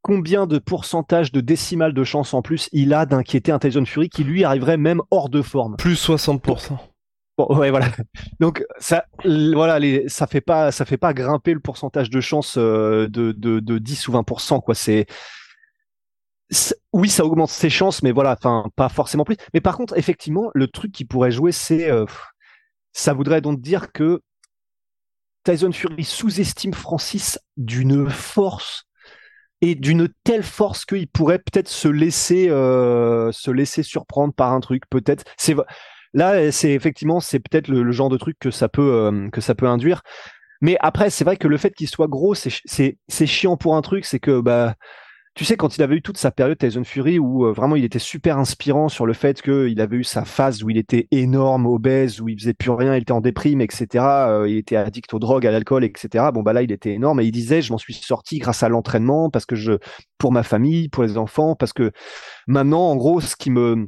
combien 0.03 0.45
de 0.45 0.59
pourcentage 0.59 1.31
de 1.31 1.41
décimales 1.41 1.95
de 1.95 2.03
chance 2.03 2.35
en 2.35 2.43
plus 2.43 2.69
il 2.71 2.93
a 2.93 3.07
d'inquiéter 3.07 3.51
un 3.51 3.57
Tyson 3.57 3.85
Fury 3.85 4.09
qui 4.09 4.23
lui 4.23 4.43
arriverait 4.43 4.77
même 4.77 5.01
hors 5.09 5.29
de 5.29 5.41
forme? 5.41 5.77
Plus 5.77 5.95
60%. 5.95 6.77
Bon, 7.39 7.47
ouais, 7.57 7.69
voilà. 7.69 7.87
Donc 8.41 8.65
ça, 8.79 9.05
voilà, 9.23 9.79
ça 10.09 10.27
fait 10.27 10.41
pas, 10.41 10.73
ça 10.73 10.83
fait 10.83 10.97
pas 10.97 11.13
grimper 11.13 11.53
le 11.53 11.61
pourcentage 11.61 12.09
de 12.09 12.19
chance 12.19 12.57
euh, 12.57 13.07
de, 13.07 13.31
de, 13.31 13.61
de 13.61 13.77
10 13.77 14.09
ou 14.09 14.11
20 14.11 14.25
quoi. 14.59 14.75
C'est 14.75 15.05
oui, 16.91 17.07
ça 17.09 17.23
augmente 17.23 17.49
ses 17.49 17.69
chances, 17.69 18.03
mais 18.03 18.11
voilà, 18.11 18.35
enfin, 18.37 18.65
pas 18.75 18.89
forcément 18.89 19.23
plus. 19.23 19.37
Mais 19.53 19.61
par 19.61 19.77
contre, 19.77 19.97
effectivement, 19.97 20.51
le 20.53 20.67
truc 20.67 20.91
qui 20.91 21.05
pourrait 21.05 21.31
jouer, 21.31 21.53
c'est, 21.53 21.89
euh, 21.89 22.05
ça 22.91 23.13
voudrait 23.13 23.39
donc 23.39 23.61
dire 23.61 23.93
que 23.93 24.19
Tyson 25.45 25.71
Fury 25.71 26.03
sous-estime 26.03 26.73
Francis 26.73 27.39
d'une 27.55 28.09
force 28.09 28.83
et 29.61 29.75
d'une 29.75 30.09
telle 30.25 30.43
force 30.43 30.83
qu'il 30.83 31.07
pourrait 31.07 31.39
peut-être 31.39 31.69
se 31.69 31.87
laisser 31.87 32.49
euh, 32.49 33.31
se 33.31 33.51
laisser 33.51 33.83
surprendre 33.83 34.33
par 34.33 34.53
un 34.53 34.59
truc 34.61 34.83
peut-être 34.89 35.23
c'est 35.37 35.55
là 36.13 36.51
c'est 36.51 36.71
effectivement 36.71 37.19
c'est 37.19 37.39
peut-être 37.39 37.67
le, 37.67 37.91
genre 37.91 38.09
de 38.09 38.17
truc 38.17 38.37
que 38.39 38.51
ça 38.51 38.69
peut 38.69 38.81
euh, 38.81 39.29
que 39.29 39.41
ça 39.41 39.55
peut 39.55 39.67
induire 39.67 40.01
mais 40.61 40.77
après 40.79 41.09
c'est 41.09 41.23
vrai 41.23 41.37
que 41.37 41.47
le 41.47 41.57
fait 41.57 41.71
qu'il 41.71 41.87
soit 41.87 42.07
gros 42.07 42.35
c'est 42.35 43.25
chiant 43.25 43.57
pour 43.57 43.75
un 43.75 43.81
truc 43.81 44.05
c'est 44.05 44.19
que 44.19 44.41
bah 44.41 44.75
tu 45.39 45.45
sais, 45.45 45.55
quand 45.55 45.77
il 45.77 45.83
avait 45.83 45.95
eu 45.95 46.01
toute 46.01 46.17
sa 46.17 46.31
période 46.31 46.57
Tyson 46.57 46.83
Fury 46.83 47.17
où 47.17 47.45
euh, 47.45 47.53
vraiment 47.53 47.77
il 47.77 47.85
était 47.85 47.97
super 47.97 48.37
inspirant 48.37 48.89
sur 48.89 49.05
le 49.05 49.13
fait 49.13 49.41
qu'il 49.41 49.79
avait 49.79 49.95
eu 49.95 50.03
sa 50.03 50.25
phase 50.25 50.63
où 50.63 50.69
il 50.69 50.77
était 50.77 51.07
énorme, 51.11 51.65
obèse, 51.65 52.19
où 52.19 52.27
il 52.27 52.37
faisait 52.37 52.53
plus 52.53 52.71
rien, 52.71 52.93
il 52.95 53.03
était 53.03 53.13
en 53.13 53.21
déprime, 53.21 53.61
etc. 53.61 54.03
Euh, 54.03 54.49
il 54.49 54.57
était 54.57 54.75
addict 54.75 55.13
aux 55.13 55.19
drogues, 55.19 55.47
à 55.47 55.51
l'alcool, 55.51 55.85
etc. 55.85 56.25
Bon 56.33 56.41
bah 56.41 56.51
là 56.51 56.61
il 56.61 56.73
était 56.73 56.91
énorme 56.91 57.21
et 57.21 57.23
il 57.23 57.31
disait 57.31 57.61
je 57.61 57.71
m'en 57.71 57.77
suis 57.77 57.93
sorti 57.93 58.39
grâce 58.39 58.63
à 58.63 58.69
l'entraînement 58.69 59.29
parce 59.29 59.45
que 59.45 59.55
je 59.55 59.73
pour 60.17 60.33
ma 60.33 60.43
famille, 60.43 60.89
pour 60.89 61.03
les 61.03 61.17
enfants, 61.17 61.55
parce 61.55 61.71
que 61.71 61.91
maintenant 62.47 62.89
en 62.89 62.97
gros 62.97 63.21
ce 63.21 63.37
qui 63.37 63.49
me 63.49 63.87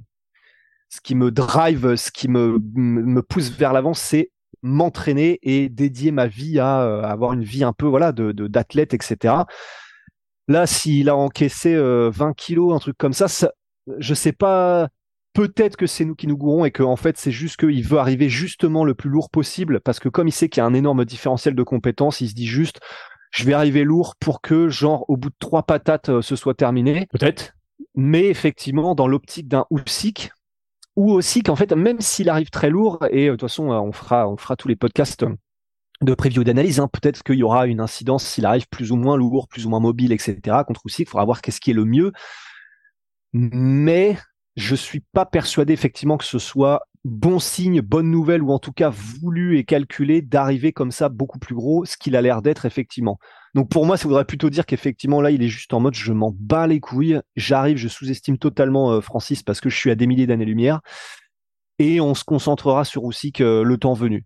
ce 0.93 0.99
qui 1.01 1.15
me 1.15 1.31
drive, 1.31 1.95
ce 1.95 2.11
qui 2.11 2.27
me 2.27 2.59
me 2.75 3.21
pousse 3.21 3.49
vers 3.49 3.73
l'avant, 3.73 3.93
c'est 3.93 4.31
m'entraîner 4.61 5.39
et 5.41 5.69
dédier 5.69 6.11
ma 6.11 6.27
vie 6.27 6.59
à, 6.59 6.81
euh, 6.83 7.01
avoir 7.03 7.33
une 7.33 7.43
vie 7.43 7.63
un 7.63 7.73
peu 7.73 7.87
voilà 7.87 8.11
de 8.11 8.31
d'athlète, 8.31 8.93
etc. 8.93 9.35
Là, 10.47 10.67
s'il 10.67 11.09
a 11.09 11.15
encaissé 11.15 11.75
20 11.75 11.79
euh, 11.79 12.33
kilos, 12.35 12.73
un 12.73 12.79
truc 12.79 12.97
comme 12.97 13.13
ça, 13.13 13.27
ça 13.27 13.51
je 13.97 14.13
sais 14.13 14.33
pas. 14.33 14.89
Peut-être 15.33 15.77
que 15.77 15.87
c'est 15.87 16.03
nous 16.03 16.13
qui 16.13 16.27
nous 16.27 16.35
gourons 16.35 16.65
et 16.65 16.71
qu'en 16.71 16.97
fait 16.97 17.17
c'est 17.17 17.31
juste 17.31 17.55
qu'il 17.55 17.87
veut 17.87 17.99
arriver 17.99 18.27
justement 18.27 18.83
le 18.83 18.93
plus 18.93 19.09
lourd 19.09 19.29
possible 19.29 19.79
parce 19.79 20.01
que 20.01 20.09
comme 20.09 20.27
il 20.27 20.33
sait 20.33 20.49
qu'il 20.49 20.59
y 20.59 20.63
a 20.63 20.65
un 20.65 20.73
énorme 20.73 21.05
différentiel 21.05 21.55
de 21.55 21.63
compétences, 21.63 22.19
il 22.19 22.27
se 22.27 22.33
dit 22.33 22.47
juste 22.47 22.81
je 23.31 23.45
vais 23.45 23.53
arriver 23.53 23.85
lourd 23.85 24.17
pour 24.19 24.41
que 24.41 24.67
genre 24.67 25.05
au 25.07 25.15
bout 25.15 25.29
de 25.29 25.35
trois 25.39 25.63
patates 25.63 26.09
euh, 26.09 26.21
ce 26.21 26.35
soit 26.35 26.53
terminé. 26.53 27.07
Peut-être. 27.11 27.53
Mais 27.95 28.25
effectivement 28.25 28.93
dans 28.93 29.07
l'optique 29.07 29.47
d'un 29.47 29.65
Usyk 29.71 30.31
ou 31.01 31.11
aussi 31.13 31.41
qu'en 31.41 31.55
fait 31.55 31.73
même 31.73 31.99
s'il 31.99 32.29
arrive 32.29 32.51
très 32.51 32.69
lourd 32.69 32.99
et 33.09 33.27
euh, 33.27 33.31
de 33.31 33.35
toute 33.35 33.49
façon 33.49 33.71
on 33.71 33.91
fera 33.91 34.29
on 34.29 34.37
fera 34.37 34.55
tous 34.55 34.67
les 34.67 34.75
podcasts 34.75 35.25
de 36.01 36.13
preview 36.13 36.43
d'analyse. 36.43 36.79
Hein. 36.79 36.87
Peut-être 36.87 37.23
qu'il 37.23 37.35
y 37.35 37.43
aura 37.43 37.65
une 37.65 37.79
incidence 37.79 38.23
s'il 38.23 38.45
arrive 38.45 38.67
plus 38.69 38.91
ou 38.91 38.97
moins 38.97 39.17
lourd, 39.17 39.47
plus 39.47 39.65
ou 39.65 39.69
moins 39.69 39.79
mobile, 39.79 40.11
etc. 40.11 40.39
Contre 40.67 40.81
aussi, 40.85 41.03
il 41.03 41.07
faudra 41.07 41.25
voir 41.25 41.41
qu'est-ce 41.41 41.59
qui 41.59 41.71
est 41.71 41.75
le 41.75 41.85
mieux. 41.85 42.11
Mais 43.33 44.15
je 44.55 44.75
suis 44.75 45.01
pas 45.13 45.25
persuadé 45.25 45.73
effectivement 45.73 46.17
que 46.17 46.25
ce 46.25 46.37
soit 46.37 46.81
bon 47.03 47.39
signe, 47.39 47.81
bonne 47.81 48.11
nouvelle 48.11 48.43
ou 48.43 48.51
en 48.51 48.59
tout 48.59 48.71
cas 48.71 48.89
voulu 48.89 49.57
et 49.57 49.63
calculé 49.63 50.21
d'arriver 50.21 50.71
comme 50.71 50.91
ça 50.91 51.09
beaucoup 51.09 51.39
plus 51.39 51.55
gros, 51.55 51.85
ce 51.85 51.97
qu'il 51.97 52.15
a 52.15 52.21
l'air 52.21 52.41
d'être 52.41 52.65
effectivement. 52.65 53.17
Donc 53.55 53.69
pour 53.69 53.85
moi, 53.85 53.97
ça 53.97 54.07
voudrait 54.07 54.25
plutôt 54.25 54.49
dire 54.49 54.65
qu'effectivement 54.65 55.21
là, 55.21 55.31
il 55.31 55.43
est 55.43 55.47
juste 55.47 55.73
en 55.73 55.79
mode 55.79 55.95
je 55.95 56.13
m'en 56.13 56.33
bats 56.37 56.67
les 56.67 56.79
couilles, 56.79 57.19
j'arrive, 57.35 57.77
je 57.77 57.87
sous-estime 57.87 58.37
totalement 58.37 58.91
euh, 58.91 59.01
Francis 59.01 59.43
parce 59.43 59.61
que 59.61 59.69
je 59.69 59.77
suis 59.77 59.91
à 59.91 59.95
des 59.95 60.07
milliers 60.07 60.27
d'années-lumière 60.27 60.81
et 61.79 61.99
on 61.99 62.13
se 62.13 62.23
concentrera 62.23 62.85
sur 62.85 63.03
aussi 63.03 63.31
que 63.31 63.63
le 63.63 63.77
temps 63.77 63.93
venu. 63.93 64.25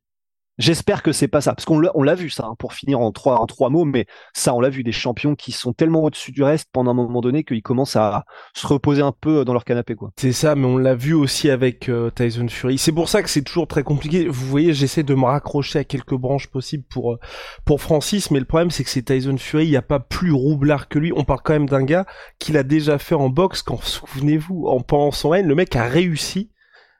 J'espère 0.57 1.03
que 1.03 1.11
c'est 1.11 1.27
pas 1.27 1.41
ça, 1.41 1.53
parce 1.53 1.65
qu'on 1.65 1.79
l'a 1.79 2.15
vu 2.15 2.29
ça, 2.29 2.45
hein, 2.45 2.55
pour 2.57 2.73
finir 2.73 3.01
en 3.01 3.11
trois, 3.11 3.39
en 3.41 3.45
trois 3.45 3.69
mots, 3.69 3.83
mais 3.85 4.05
ça, 4.33 4.53
on 4.53 4.61
l'a 4.61 4.69
vu, 4.69 4.83
des 4.83 4.91
champions 4.91 5.35
qui 5.35 5.51
sont 5.51 5.73
tellement 5.73 6.03
au-dessus 6.03 6.31
du 6.31 6.43
reste 6.43 6.69
pendant 6.71 6.91
un 6.91 6.93
moment 6.93 7.21
donné 7.21 7.43
qu'ils 7.43 7.61
commencent 7.61 7.97
à 7.97 8.25
se 8.53 8.65
reposer 8.65 9.01
un 9.01 9.11
peu 9.11 9.43
dans 9.43 9.53
leur 9.53 9.65
canapé, 9.65 9.95
quoi. 9.95 10.11
C'est 10.17 10.31
ça, 10.31 10.55
mais 10.55 10.65
on 10.65 10.77
l'a 10.77 10.95
vu 10.95 11.13
aussi 11.13 11.49
avec 11.49 11.89
euh, 11.89 12.09
Tyson 12.09 12.47
Fury. 12.47 12.77
C'est 12.77 12.93
pour 12.93 13.09
ça 13.09 13.21
que 13.21 13.29
c'est 13.29 13.41
toujours 13.41 13.67
très 13.67 13.83
compliqué. 13.83 14.27
Vous 14.27 14.47
voyez, 14.47 14.73
j'essaie 14.73 15.03
de 15.03 15.13
me 15.13 15.25
raccrocher 15.25 15.79
à 15.79 15.83
quelques 15.83 16.15
branches 16.15 16.47
possibles 16.47 16.85
pour 16.89 17.13
euh, 17.13 17.77
Francis, 17.77 18.31
mais 18.31 18.39
le 18.39 18.45
problème 18.45 18.71
c'est 18.71 18.83
que 18.83 18.89
c'est 18.89 19.03
Tyson 19.03 19.37
Fury, 19.37 19.65
il 19.65 19.69
n'y 19.69 19.75
a 19.75 19.81
pas 19.81 19.99
plus 19.99 20.31
roublard 20.31 20.87
que 20.87 20.99
lui. 20.99 21.11
On 21.15 21.23
parle 21.23 21.41
quand 21.43 21.53
même 21.53 21.67
d'un 21.67 21.83
gars 21.83 22.05
qui 22.39 22.51
l'a 22.53 22.63
déjà 22.63 22.97
fait 22.97 23.15
en 23.15 23.29
boxe, 23.29 23.61
quand 23.61 23.81
souvenez-vous, 23.83 24.67
en 24.67 24.79
pendant 24.79 25.11
son 25.11 25.29
règne, 25.29 25.47
le 25.47 25.55
mec 25.55 25.75
a 25.75 25.83
réussi 25.83 26.51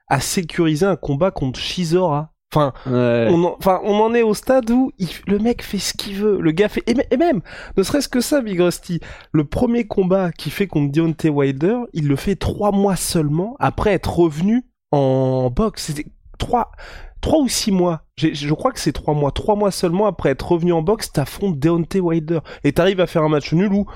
à 0.08 0.20
sécuriser 0.20 0.86
un 0.86 0.96
combat 0.96 1.30
contre 1.30 1.58
Shizora 1.58 2.32
Enfin, 2.56 2.72
on 2.86 3.44
en, 3.44 3.56
enfin, 3.58 3.80
on 3.84 4.00
en 4.00 4.14
est 4.14 4.22
au 4.22 4.32
stade 4.32 4.70
où 4.70 4.90
le 5.26 5.38
mec 5.38 5.62
fait 5.62 5.78
ce 5.78 5.92
qu'il 5.92 6.16
veut. 6.16 6.40
Le 6.40 6.50
gars 6.52 6.70
fait 6.70 6.82
et, 6.86 7.16
même, 7.16 7.42
ne 7.76 7.82
serait-ce 7.82 8.08
que 8.08 8.22
ça, 8.22 8.40
Big 8.40 8.58
Rusty. 8.58 9.00
Le 9.32 9.44
premier 9.44 9.86
combat 9.86 10.32
qu'il 10.32 10.52
fait 10.52 10.66
contre 10.66 10.90
Deontay 10.90 11.28
Wilder, 11.28 11.80
il 11.92 12.08
le 12.08 12.16
fait 12.16 12.36
trois 12.36 12.72
mois 12.72 12.96
seulement 12.96 13.56
après 13.58 13.92
être 13.92 14.18
revenu 14.18 14.64
en 14.90 15.50
boxe. 15.50 15.84
C'était 15.86 16.06
trois, 16.38 16.72
trois 17.20 17.40
ou 17.40 17.48
six 17.48 17.72
mois. 17.72 18.04
Je 18.16 18.54
crois 18.54 18.72
que 18.72 18.80
c'est 18.80 18.92
trois 18.92 19.12
mois. 19.12 19.32
Trois 19.32 19.56
mois 19.56 19.70
seulement 19.70 20.06
après 20.06 20.30
être 20.30 20.52
revenu 20.52 20.72
en 20.72 20.80
boxe, 20.80 21.12
t'affrontes 21.12 21.58
Deontay 21.58 22.00
Wilder 22.00 22.38
et 22.64 22.72
t'arrives 22.72 23.00
à 23.00 23.06
faire 23.06 23.22
un 23.22 23.28
match 23.28 23.52
nul 23.52 23.72
où, 23.72 23.86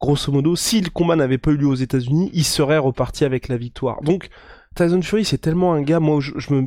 grosso 0.00 0.32
modo, 0.32 0.56
si 0.56 0.80
le 0.80 0.90
combat 0.90 1.14
n'avait 1.14 1.38
pas 1.38 1.52
eu 1.52 1.56
lieu 1.56 1.68
aux 1.68 1.74
États-Unis, 1.74 2.30
il 2.34 2.44
serait 2.44 2.78
reparti 2.78 3.24
avec 3.24 3.46
la 3.46 3.56
victoire. 3.56 4.02
Donc 4.02 4.30
Tyson 4.76 5.02
Fury, 5.02 5.24
c'est 5.24 5.38
tellement 5.38 5.72
un 5.72 5.82
gars, 5.82 5.98
moi, 5.98 6.20
je, 6.20 6.32
je 6.36 6.54
me, 6.54 6.64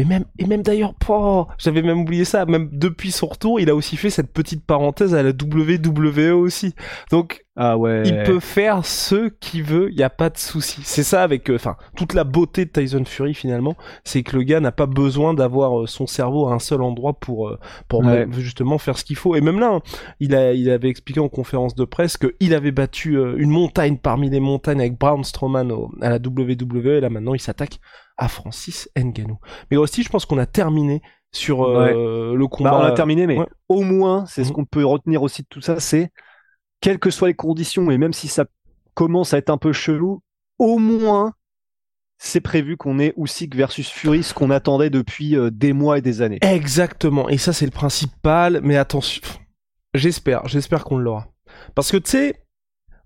mais 0.00 0.06
même, 0.06 0.24
et 0.38 0.46
même 0.46 0.62
d'ailleurs, 0.62 0.94
oh, 1.08 1.46
j'avais 1.58 1.82
même 1.82 2.00
oublié 2.00 2.24
ça, 2.24 2.46
même 2.46 2.70
depuis 2.72 3.10
son 3.10 3.26
retour, 3.26 3.60
il 3.60 3.68
a 3.68 3.74
aussi 3.74 3.96
fait 3.96 4.08
cette 4.08 4.32
petite 4.32 4.64
parenthèse 4.64 5.14
à 5.14 5.22
la 5.22 5.30
WWE 5.30 6.32
aussi. 6.32 6.74
Donc, 7.10 7.44
ah 7.56 7.76
ouais. 7.76 8.04
Il 8.06 8.22
peut 8.22 8.40
faire 8.40 8.86
ce 8.86 9.28
qu'il 9.28 9.62
veut, 9.62 9.90
il 9.90 9.96
n'y 9.96 10.02
a 10.02 10.08
pas 10.08 10.30
de 10.30 10.38
souci. 10.38 10.80
C'est 10.84 11.02
ça 11.02 11.22
avec, 11.22 11.50
euh, 11.50 11.56
enfin, 11.56 11.76
toute 11.96 12.14
la 12.14 12.24
beauté 12.24 12.64
de 12.64 12.70
Tyson 12.70 13.04
Fury 13.04 13.34
finalement, 13.34 13.76
c'est 14.04 14.22
que 14.22 14.36
le 14.36 14.44
gars 14.44 14.60
n'a 14.60 14.72
pas 14.72 14.86
besoin 14.86 15.34
d'avoir 15.34 15.80
euh, 15.80 15.86
son 15.86 16.06
cerveau 16.06 16.48
à 16.48 16.54
un 16.54 16.58
seul 16.58 16.80
endroit 16.80 17.12
pour, 17.12 17.48
euh, 17.48 17.58
pour 17.88 18.02
justement 18.32 18.78
faire 18.78 18.96
ce 18.96 19.04
qu'il 19.04 19.16
faut. 19.16 19.34
Et 19.34 19.42
même 19.42 19.60
là, 19.60 19.72
hein, 19.74 19.80
il 20.20 20.34
a, 20.34 20.54
il 20.54 20.70
avait 20.70 20.88
expliqué 20.88 21.20
en 21.20 21.28
conférence 21.28 21.74
de 21.74 21.84
presse 21.84 22.16
qu'il 22.16 22.54
avait 22.54 22.72
battu 22.72 23.18
une 23.36 23.50
montagne 23.50 23.98
parmi 23.98 24.30
les 24.30 24.40
montagnes 24.40 24.80
avec 24.80 24.98
Braun 24.98 25.22
Strowman 25.24 25.70
à 26.00 26.08
la 26.08 26.16
WWE. 26.16 26.86
Et 26.86 27.00
là 27.00 27.10
maintenant, 27.10 27.34
il 27.34 27.40
s'attaque 27.40 27.80
à 28.20 28.28
Francis 28.28 28.88
Ngannou. 28.96 29.38
Mais 29.70 29.76
aussi, 29.76 30.04
je 30.04 30.08
pense 30.08 30.26
qu'on 30.26 30.38
a 30.38 30.46
terminé 30.46 31.02
sur 31.32 31.66
le 31.68 32.46
combat. 32.46 32.70
Bah, 32.70 32.78
on 32.80 32.84
a 32.84 32.92
terminé, 32.92 33.26
mais 33.26 33.38
au 33.68 33.82
moins, 33.82 34.26
c'est 34.26 34.44
ce 34.44 34.50
mhm. 34.50 34.54
qu'on 34.54 34.64
peut 34.64 34.84
retenir 34.84 35.22
aussi 35.22 35.42
de 35.42 35.46
tout 35.48 35.60
ça, 35.60 35.80
c'est 35.80 36.12
quelles 36.80 36.98
que 36.98 37.10
soient 37.10 37.28
les 37.28 37.34
conditions, 37.34 37.90
et 37.90 37.98
même 37.98 38.12
si 38.12 38.28
ça 38.28 38.46
commence 38.94 39.34
à 39.34 39.38
être 39.38 39.50
un 39.50 39.58
peu 39.58 39.72
chelou, 39.72 40.22
au 40.58 40.78
moins, 40.78 41.32
c'est 42.18 42.40
prévu 42.40 42.76
qu'on 42.76 42.98
ait 42.98 43.14
Usyk 43.16 43.54
versus 43.56 43.88
Fury, 43.88 44.22
ce 44.22 44.34
qu'on 44.34 44.50
attendait 44.50 44.90
depuis 44.90 45.36
euh, 45.36 45.50
des 45.50 45.72
mois 45.72 45.98
et 45.98 46.02
des 46.02 46.22
années. 46.22 46.38
Exactement, 46.42 47.28
et 47.28 47.38
ça 47.38 47.52
c'est 47.52 47.64
le 47.64 47.70
principal, 47.70 48.60
mais 48.62 48.76
attention, 48.76 49.22
j'espère, 49.94 50.46
j'espère 50.46 50.84
qu'on 50.84 50.98
l'aura. 50.98 51.28
Parce 51.74 51.90
que 51.90 51.96
tu 51.96 52.10
sais, 52.10 52.44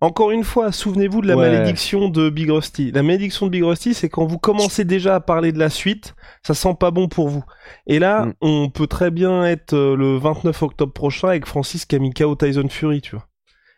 encore 0.01 0.31
une 0.31 0.45
fois, 0.45 0.73
souvenez-vous 0.73 1.21
de 1.21 1.29
la 1.29 1.37
malédiction 1.37 2.09
de 2.09 2.29
Big 2.29 2.51
Rusty. 2.51 2.91
La 2.93 3.03
malédiction 3.03 3.47
de 3.47 3.51
Big 3.51 3.65
Rusty, 3.65 3.95
c'est 3.95 4.09
quand 4.09 4.27
vous 4.27 4.39
commencez 4.39 4.85
déjà 4.85 5.15
à 5.15 5.21
parler 5.21 5.53
de 5.53 5.59
la 5.59 5.71
suite, 5.71 6.15
ça 6.43 6.55
sent 6.55 6.75
pas 6.79 6.91
bon 6.91 7.09
pour 7.09 7.29
vous. 7.29 7.45
Et 7.87 7.99
là, 7.99 8.27
mm. 8.27 8.33
on 8.41 8.71
peut 8.71 8.87
très 8.87 9.11
bien 9.11 9.45
être 9.45 9.75
euh, 9.75 9.97
le 9.97 10.17
29 10.19 10.63
octobre 10.63 10.93
prochain 10.93 11.29
avec 11.29 11.47
Francis 11.47 11.87
Kamika 11.87 12.29
au 12.29 12.37
Tyson 12.37 12.69
Fury, 12.69 13.01
tu 13.01 13.17
vois. 13.17 13.27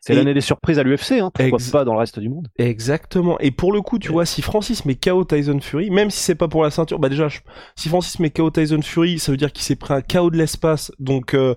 C'est 0.06 0.14
l'année 0.14 0.34
des 0.34 0.40
surprises 0.40 0.78
à 0.78 0.84
l'UFC, 0.84 1.12
hein, 1.20 1.32
pourquoi 1.34 1.58
pas 1.72 1.84
dans 1.84 1.94
le 1.94 1.98
reste 1.98 2.20
du 2.20 2.28
monde 2.28 2.46
Exactement. 2.58 3.40
Et 3.40 3.50
pour 3.50 3.72
le 3.72 3.82
coup, 3.82 3.98
tu 3.98 4.12
vois, 4.12 4.24
si 4.24 4.40
Francis 4.40 4.84
met 4.84 4.94
KO 4.94 5.24
Tyson 5.24 5.58
Fury, 5.60 5.90
même 5.90 6.10
si 6.10 6.20
c'est 6.20 6.36
pas 6.36 6.46
pour 6.46 6.62
la 6.62 6.70
ceinture, 6.70 7.00
bah 7.00 7.08
déjà, 7.08 7.26
si 7.74 7.88
Francis 7.88 8.20
met 8.20 8.30
KO 8.30 8.50
Tyson 8.50 8.82
Fury, 8.82 9.18
ça 9.18 9.32
veut 9.32 9.36
dire 9.36 9.52
qu'il 9.52 9.64
s'est 9.64 9.74
pris 9.74 9.94
un 9.94 10.02
KO 10.02 10.30
de 10.30 10.36
l'espace, 10.36 10.92
donc 11.00 11.34
euh, 11.34 11.56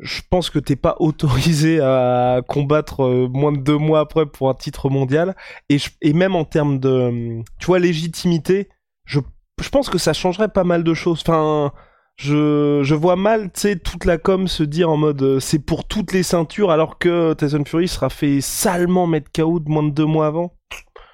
je 0.00 0.22
pense 0.30 0.50
que 0.50 0.58
t'es 0.58 0.76
pas 0.76 0.96
autorisé 1.00 1.80
à 1.80 2.40
combattre 2.46 3.04
euh, 3.04 3.28
moins 3.28 3.52
de 3.52 3.58
deux 3.58 3.78
mois 3.78 4.00
après 4.00 4.26
pour 4.26 4.48
un 4.48 4.54
titre 4.54 4.90
mondial. 4.90 5.36
Et, 5.68 5.78
même 6.12 6.36
en 6.36 6.44
termes 6.44 6.78
de, 6.78 7.42
tu 7.58 7.66
vois, 7.66 7.78
légitimité, 7.78 8.68
je, 9.04 9.20
je 9.60 9.68
pense 9.68 9.90
que 9.90 9.98
ça 9.98 10.12
changerait 10.12 10.48
pas 10.48 10.64
mal 10.64 10.84
de 10.84 10.94
choses. 10.94 11.22
Enfin, 11.26 11.72
je, 12.18 12.80
je 12.82 12.94
vois 12.94 13.16
mal, 13.16 13.52
tu 13.52 13.60
sais, 13.60 13.76
toute 13.76 14.04
la 14.04 14.18
com 14.18 14.48
se 14.48 14.64
dire 14.64 14.90
en 14.90 14.96
mode 14.96 15.22
euh, 15.22 15.40
c'est 15.40 15.60
pour 15.60 15.86
toutes 15.86 16.12
les 16.12 16.24
ceintures 16.24 16.72
alors 16.72 16.98
que 16.98 17.32
Tyson 17.34 17.64
Fury 17.64 17.86
sera 17.86 18.10
fait 18.10 18.40
salement 18.40 19.06
mettre 19.06 19.30
KO 19.32 19.60
de 19.60 19.70
moins 19.70 19.84
de 19.84 19.90
deux 19.90 20.04
mois 20.04 20.26
avant. 20.26 20.52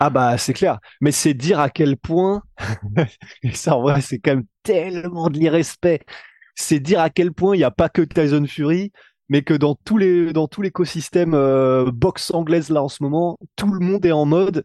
Ah 0.01 0.11
bah 0.11 0.39
c'est 0.39 0.55
clair, 0.55 0.81
mais 1.01 1.13
c'est 1.13 1.35
dire 1.35 1.61
à 1.61 1.71
quel 1.71 1.97
point, 1.97 2.43
et 3.43 3.53
ça 3.53 3.77
en 3.77 3.83
vrai 3.83 4.01
c'est 4.01 4.19
quand 4.19 4.33
même 4.33 4.47
tellement 4.63 5.29
de 5.29 5.39
l'irrespect, 5.39 6.01
c'est 6.55 6.81
dire 6.81 7.01
à 7.01 7.11
quel 7.11 7.33
point 7.33 7.55
il 7.55 7.59
n'y 7.59 7.65
a 7.65 7.71
pas 7.71 7.89
que 7.89 8.03
Tyson 8.03 8.47
Fury, 8.47 8.93
mais 9.29 9.43
que 9.43 9.55
dans 9.55 9.75
tous 9.75 9.99
les 9.99 10.33
dans 10.33 10.49
tout 10.49 10.63
l'écosystème 10.63 11.35
euh, 11.35 11.91
boxe 11.91 12.33
anglaise 12.33 12.71
là 12.71 12.83
en 12.83 12.89
ce 12.89 13.03
moment, 13.03 13.39
tout 13.57 13.73
le 13.73 13.81
monde 13.81 14.05
est 14.07 14.13
en 14.13 14.27
mode 14.27 14.65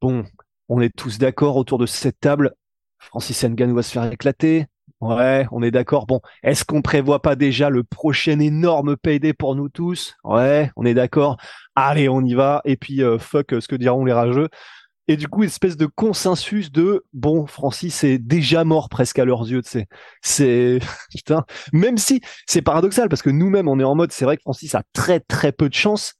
bon, 0.00 0.24
on 0.68 0.80
est 0.80 0.94
tous 0.94 1.18
d'accord 1.18 1.56
autour 1.56 1.78
de 1.78 1.86
cette 1.86 2.20
table. 2.20 2.54
Francis 2.98 3.42
Ngannou 3.44 3.74
va 3.74 3.82
se 3.82 3.92
faire 3.92 4.10
éclater. 4.10 4.66
Ouais, 5.00 5.46
on 5.50 5.62
est 5.62 5.70
d'accord. 5.70 6.06
Bon, 6.06 6.20
est-ce 6.42 6.64
qu'on 6.64 6.80
prévoit 6.80 7.20
pas 7.20 7.36
déjà 7.36 7.68
le 7.68 7.84
prochain 7.84 8.38
énorme 8.38 8.96
payday 8.96 9.34
pour 9.34 9.54
nous 9.54 9.68
tous? 9.68 10.14
Ouais, 10.24 10.70
on 10.76 10.86
est 10.86 10.94
d'accord. 10.94 11.36
Allez, 11.74 12.08
on 12.08 12.22
y 12.22 12.34
va. 12.34 12.62
Et 12.64 12.76
puis 12.76 13.02
euh, 13.02 13.18
fuck 13.18 13.54
ce 13.60 13.68
que 13.68 13.76
diront 13.76 14.04
les 14.04 14.12
rageux. 14.12 14.48
Et 15.06 15.16
du 15.16 15.28
coup, 15.28 15.42
une 15.42 15.48
espèce 15.48 15.76
de 15.76 15.86
consensus 15.86 16.72
de 16.72 17.04
bon, 17.12 17.46
Francis 17.46 18.04
est 18.04 18.18
déjà 18.18 18.64
mort 18.64 18.88
presque 18.88 19.18
à 19.18 19.24
leurs 19.24 19.42
yeux, 19.42 19.62
tu 19.62 19.70
sais. 19.70 19.86
C'est 20.22 20.78
putain, 21.10 21.44
même 21.72 21.98
si 21.98 22.22
c'est 22.46 22.62
paradoxal 22.62 23.08
parce 23.08 23.22
que 23.22 23.30
nous-mêmes 23.30 23.68
on 23.68 23.78
est 23.78 23.84
en 23.84 23.94
mode, 23.94 24.12
c'est 24.12 24.24
vrai 24.24 24.36
que 24.36 24.42
Francis 24.42 24.74
a 24.74 24.82
très 24.92 25.20
très 25.20 25.52
peu 25.52 25.68
de 25.68 25.74
chance, 25.74 26.14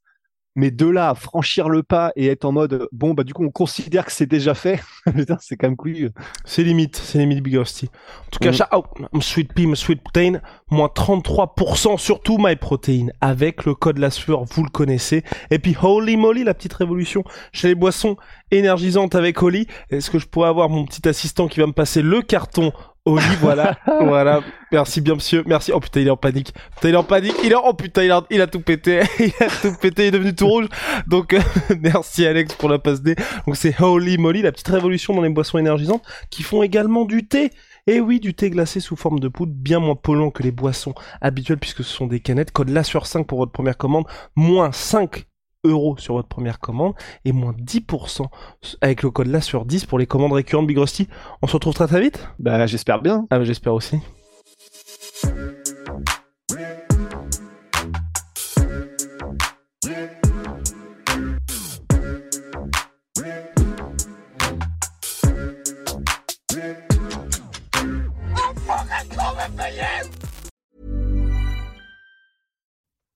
mais 0.57 0.71
de 0.71 0.87
là 0.87 1.11
à 1.11 1.15
franchir 1.15 1.69
le 1.69 1.83
pas 1.83 2.13
et 2.17 2.27
être 2.27 2.45
en 2.45 2.53
mode 2.53 2.89
bon 2.93 3.15
bah 3.15 3.25
du 3.25 3.33
coup 3.35 3.45
on 3.45 3.51
considère 3.51 4.05
que 4.05 4.13
c'est 4.13 4.27
déjà 4.27 4.55
fait, 4.55 4.81
c'est 5.41 5.57
quand 5.57 5.69
même 5.69 5.77
cool. 5.77 6.11
C'est 6.45 6.63
limite, 6.63 6.97
c'est 6.97 7.19
limite 7.19 7.43
Big. 7.43 7.57
En 7.57 7.65
tout 7.65 8.39
cas, 8.41 8.51
mm. 8.51 8.77
oh, 9.13 9.21
sweet 9.21 9.53
pea, 9.53 9.75
sweet 9.75 10.03
protein, 10.03 10.41
moins 10.71 10.89
33% 10.89 11.99
sur 11.99 12.21
tout 12.21 12.39
my 12.39 12.57
protein 12.57 13.09
avec 13.21 13.65
le 13.65 13.75
code 13.75 13.99
la 13.99 14.11
sueur, 14.11 14.45
vous 14.45 14.65
le 14.65 14.71
connaissez. 14.71 15.23
Et 15.51 15.59
puis 15.59 15.77
holy 15.81 16.17
moly, 16.17 16.45
la 16.45 16.55
petite 16.55 16.75
révolution 16.75 17.25
chez 17.53 17.69
les 17.69 17.75
boissons 17.75 18.17
énergisantes 18.51 19.15
avec 19.15 19.43
Oli. 19.43 19.67
Est-ce 19.91 20.11
que 20.11 20.19
je 20.19 20.27
pourrais 20.27 20.49
avoir 20.49 20.69
mon 20.69 20.85
petit 20.85 21.07
assistant 21.09 21.49
qui 21.49 21.61
va 21.61 21.67
me 21.67 21.73
passer 21.73 22.03
le 22.03 22.23
carton 22.23 22.73
Oli, 23.07 23.23
voilà, 23.41 23.77
voilà. 24.01 24.41
Merci 24.73 25.03
bien, 25.03 25.15
monsieur. 25.15 25.43
Merci. 25.47 25.73
Oh 25.75 25.81
putain, 25.81 26.01
il 26.01 26.07
est 26.07 26.11
en 26.11 26.17
panique. 26.17 26.55
Putain, 26.75 26.89
il 26.89 26.95
est 26.95 26.97
en 26.97 27.05
panique. 27.05 27.35
Il 27.45 27.53
est, 27.53 27.57
oh 27.57 27.75
putain, 27.75 28.03
il 28.03 28.11
a, 28.11 28.25
il 28.31 28.41
a 28.41 28.47
tout 28.47 28.61
pété. 28.61 29.03
il 29.19 29.33
a 29.41 29.49
tout 29.49 29.75
pété. 29.79 30.05
Il 30.05 30.09
est 30.09 30.11
devenu 30.13 30.35
tout 30.35 30.49
rouge. 30.49 30.69
Donc, 31.07 31.35
euh, 31.35 31.41
merci 31.83 32.25
Alex 32.27 32.55
pour 32.55 32.71
la 32.71 32.79
passe 32.79 33.03
D. 33.03 33.15
Donc, 33.47 33.57
c'est 33.57 33.79
Holy 33.79 34.17
Moly, 34.17 34.41
la 34.41 34.53
petite 34.53 34.69
révolution 34.69 35.15
dans 35.15 35.21
les 35.21 35.29
boissons 35.29 35.59
énergisantes 35.59 36.03
qui 36.31 36.43
font 36.43 36.63
également 36.63 37.05
du 37.05 37.29
thé. 37.29 37.51
Et 37.87 38.01
oui, 38.01 38.21
du 38.21 38.33
thé 38.33 38.49
glacé 38.49 38.81
sous 38.81 38.97
forme 38.97 39.21
de 39.21 39.29
poudre, 39.29 39.53
bien 39.55 39.81
moins 39.81 39.97
polluant 39.97 40.31
que 40.31 40.43
les 40.43 40.53
boissons 40.53 40.95
habituelles 41.21 41.59
puisque 41.59 41.85
ce 41.85 41.95
sont 41.95 42.07
des 42.07 42.21
canettes. 42.21 42.53
Code 42.53 42.71
là 42.71 42.85
sur 42.85 43.07
5 43.07 43.27
pour 43.27 43.37
votre 43.37 43.53
première 43.53 43.77
commande, 43.77 44.07
moins 44.35 44.73
5 44.73 45.27
euros 45.65 45.97
sur 45.99 46.15
votre 46.15 46.29
première 46.29 46.61
commande 46.61 46.95
et 47.25 47.33
moins 47.33 47.53
10% 47.53 48.27
avec 48.81 49.03
le 49.03 49.11
code 49.11 49.29
là 49.29 49.41
sur 49.41 49.65
10 49.65 49.87
pour 49.87 49.99
les 49.99 50.07
commandes 50.07 50.33
récurrentes 50.33 50.67
Big 50.67 50.79
Rusty. 50.79 51.09
On 51.43 51.47
se 51.47 51.53
retrouve 51.55 51.75
très 51.75 51.87
très 51.87 52.01
vite? 52.01 52.29
Bah 52.39 52.67
j'espère 52.67 53.01
bien. 53.01 53.27
Ah 53.31 53.39
bah 53.39 53.45
j'espère 53.45 53.75
aussi. 53.75 53.99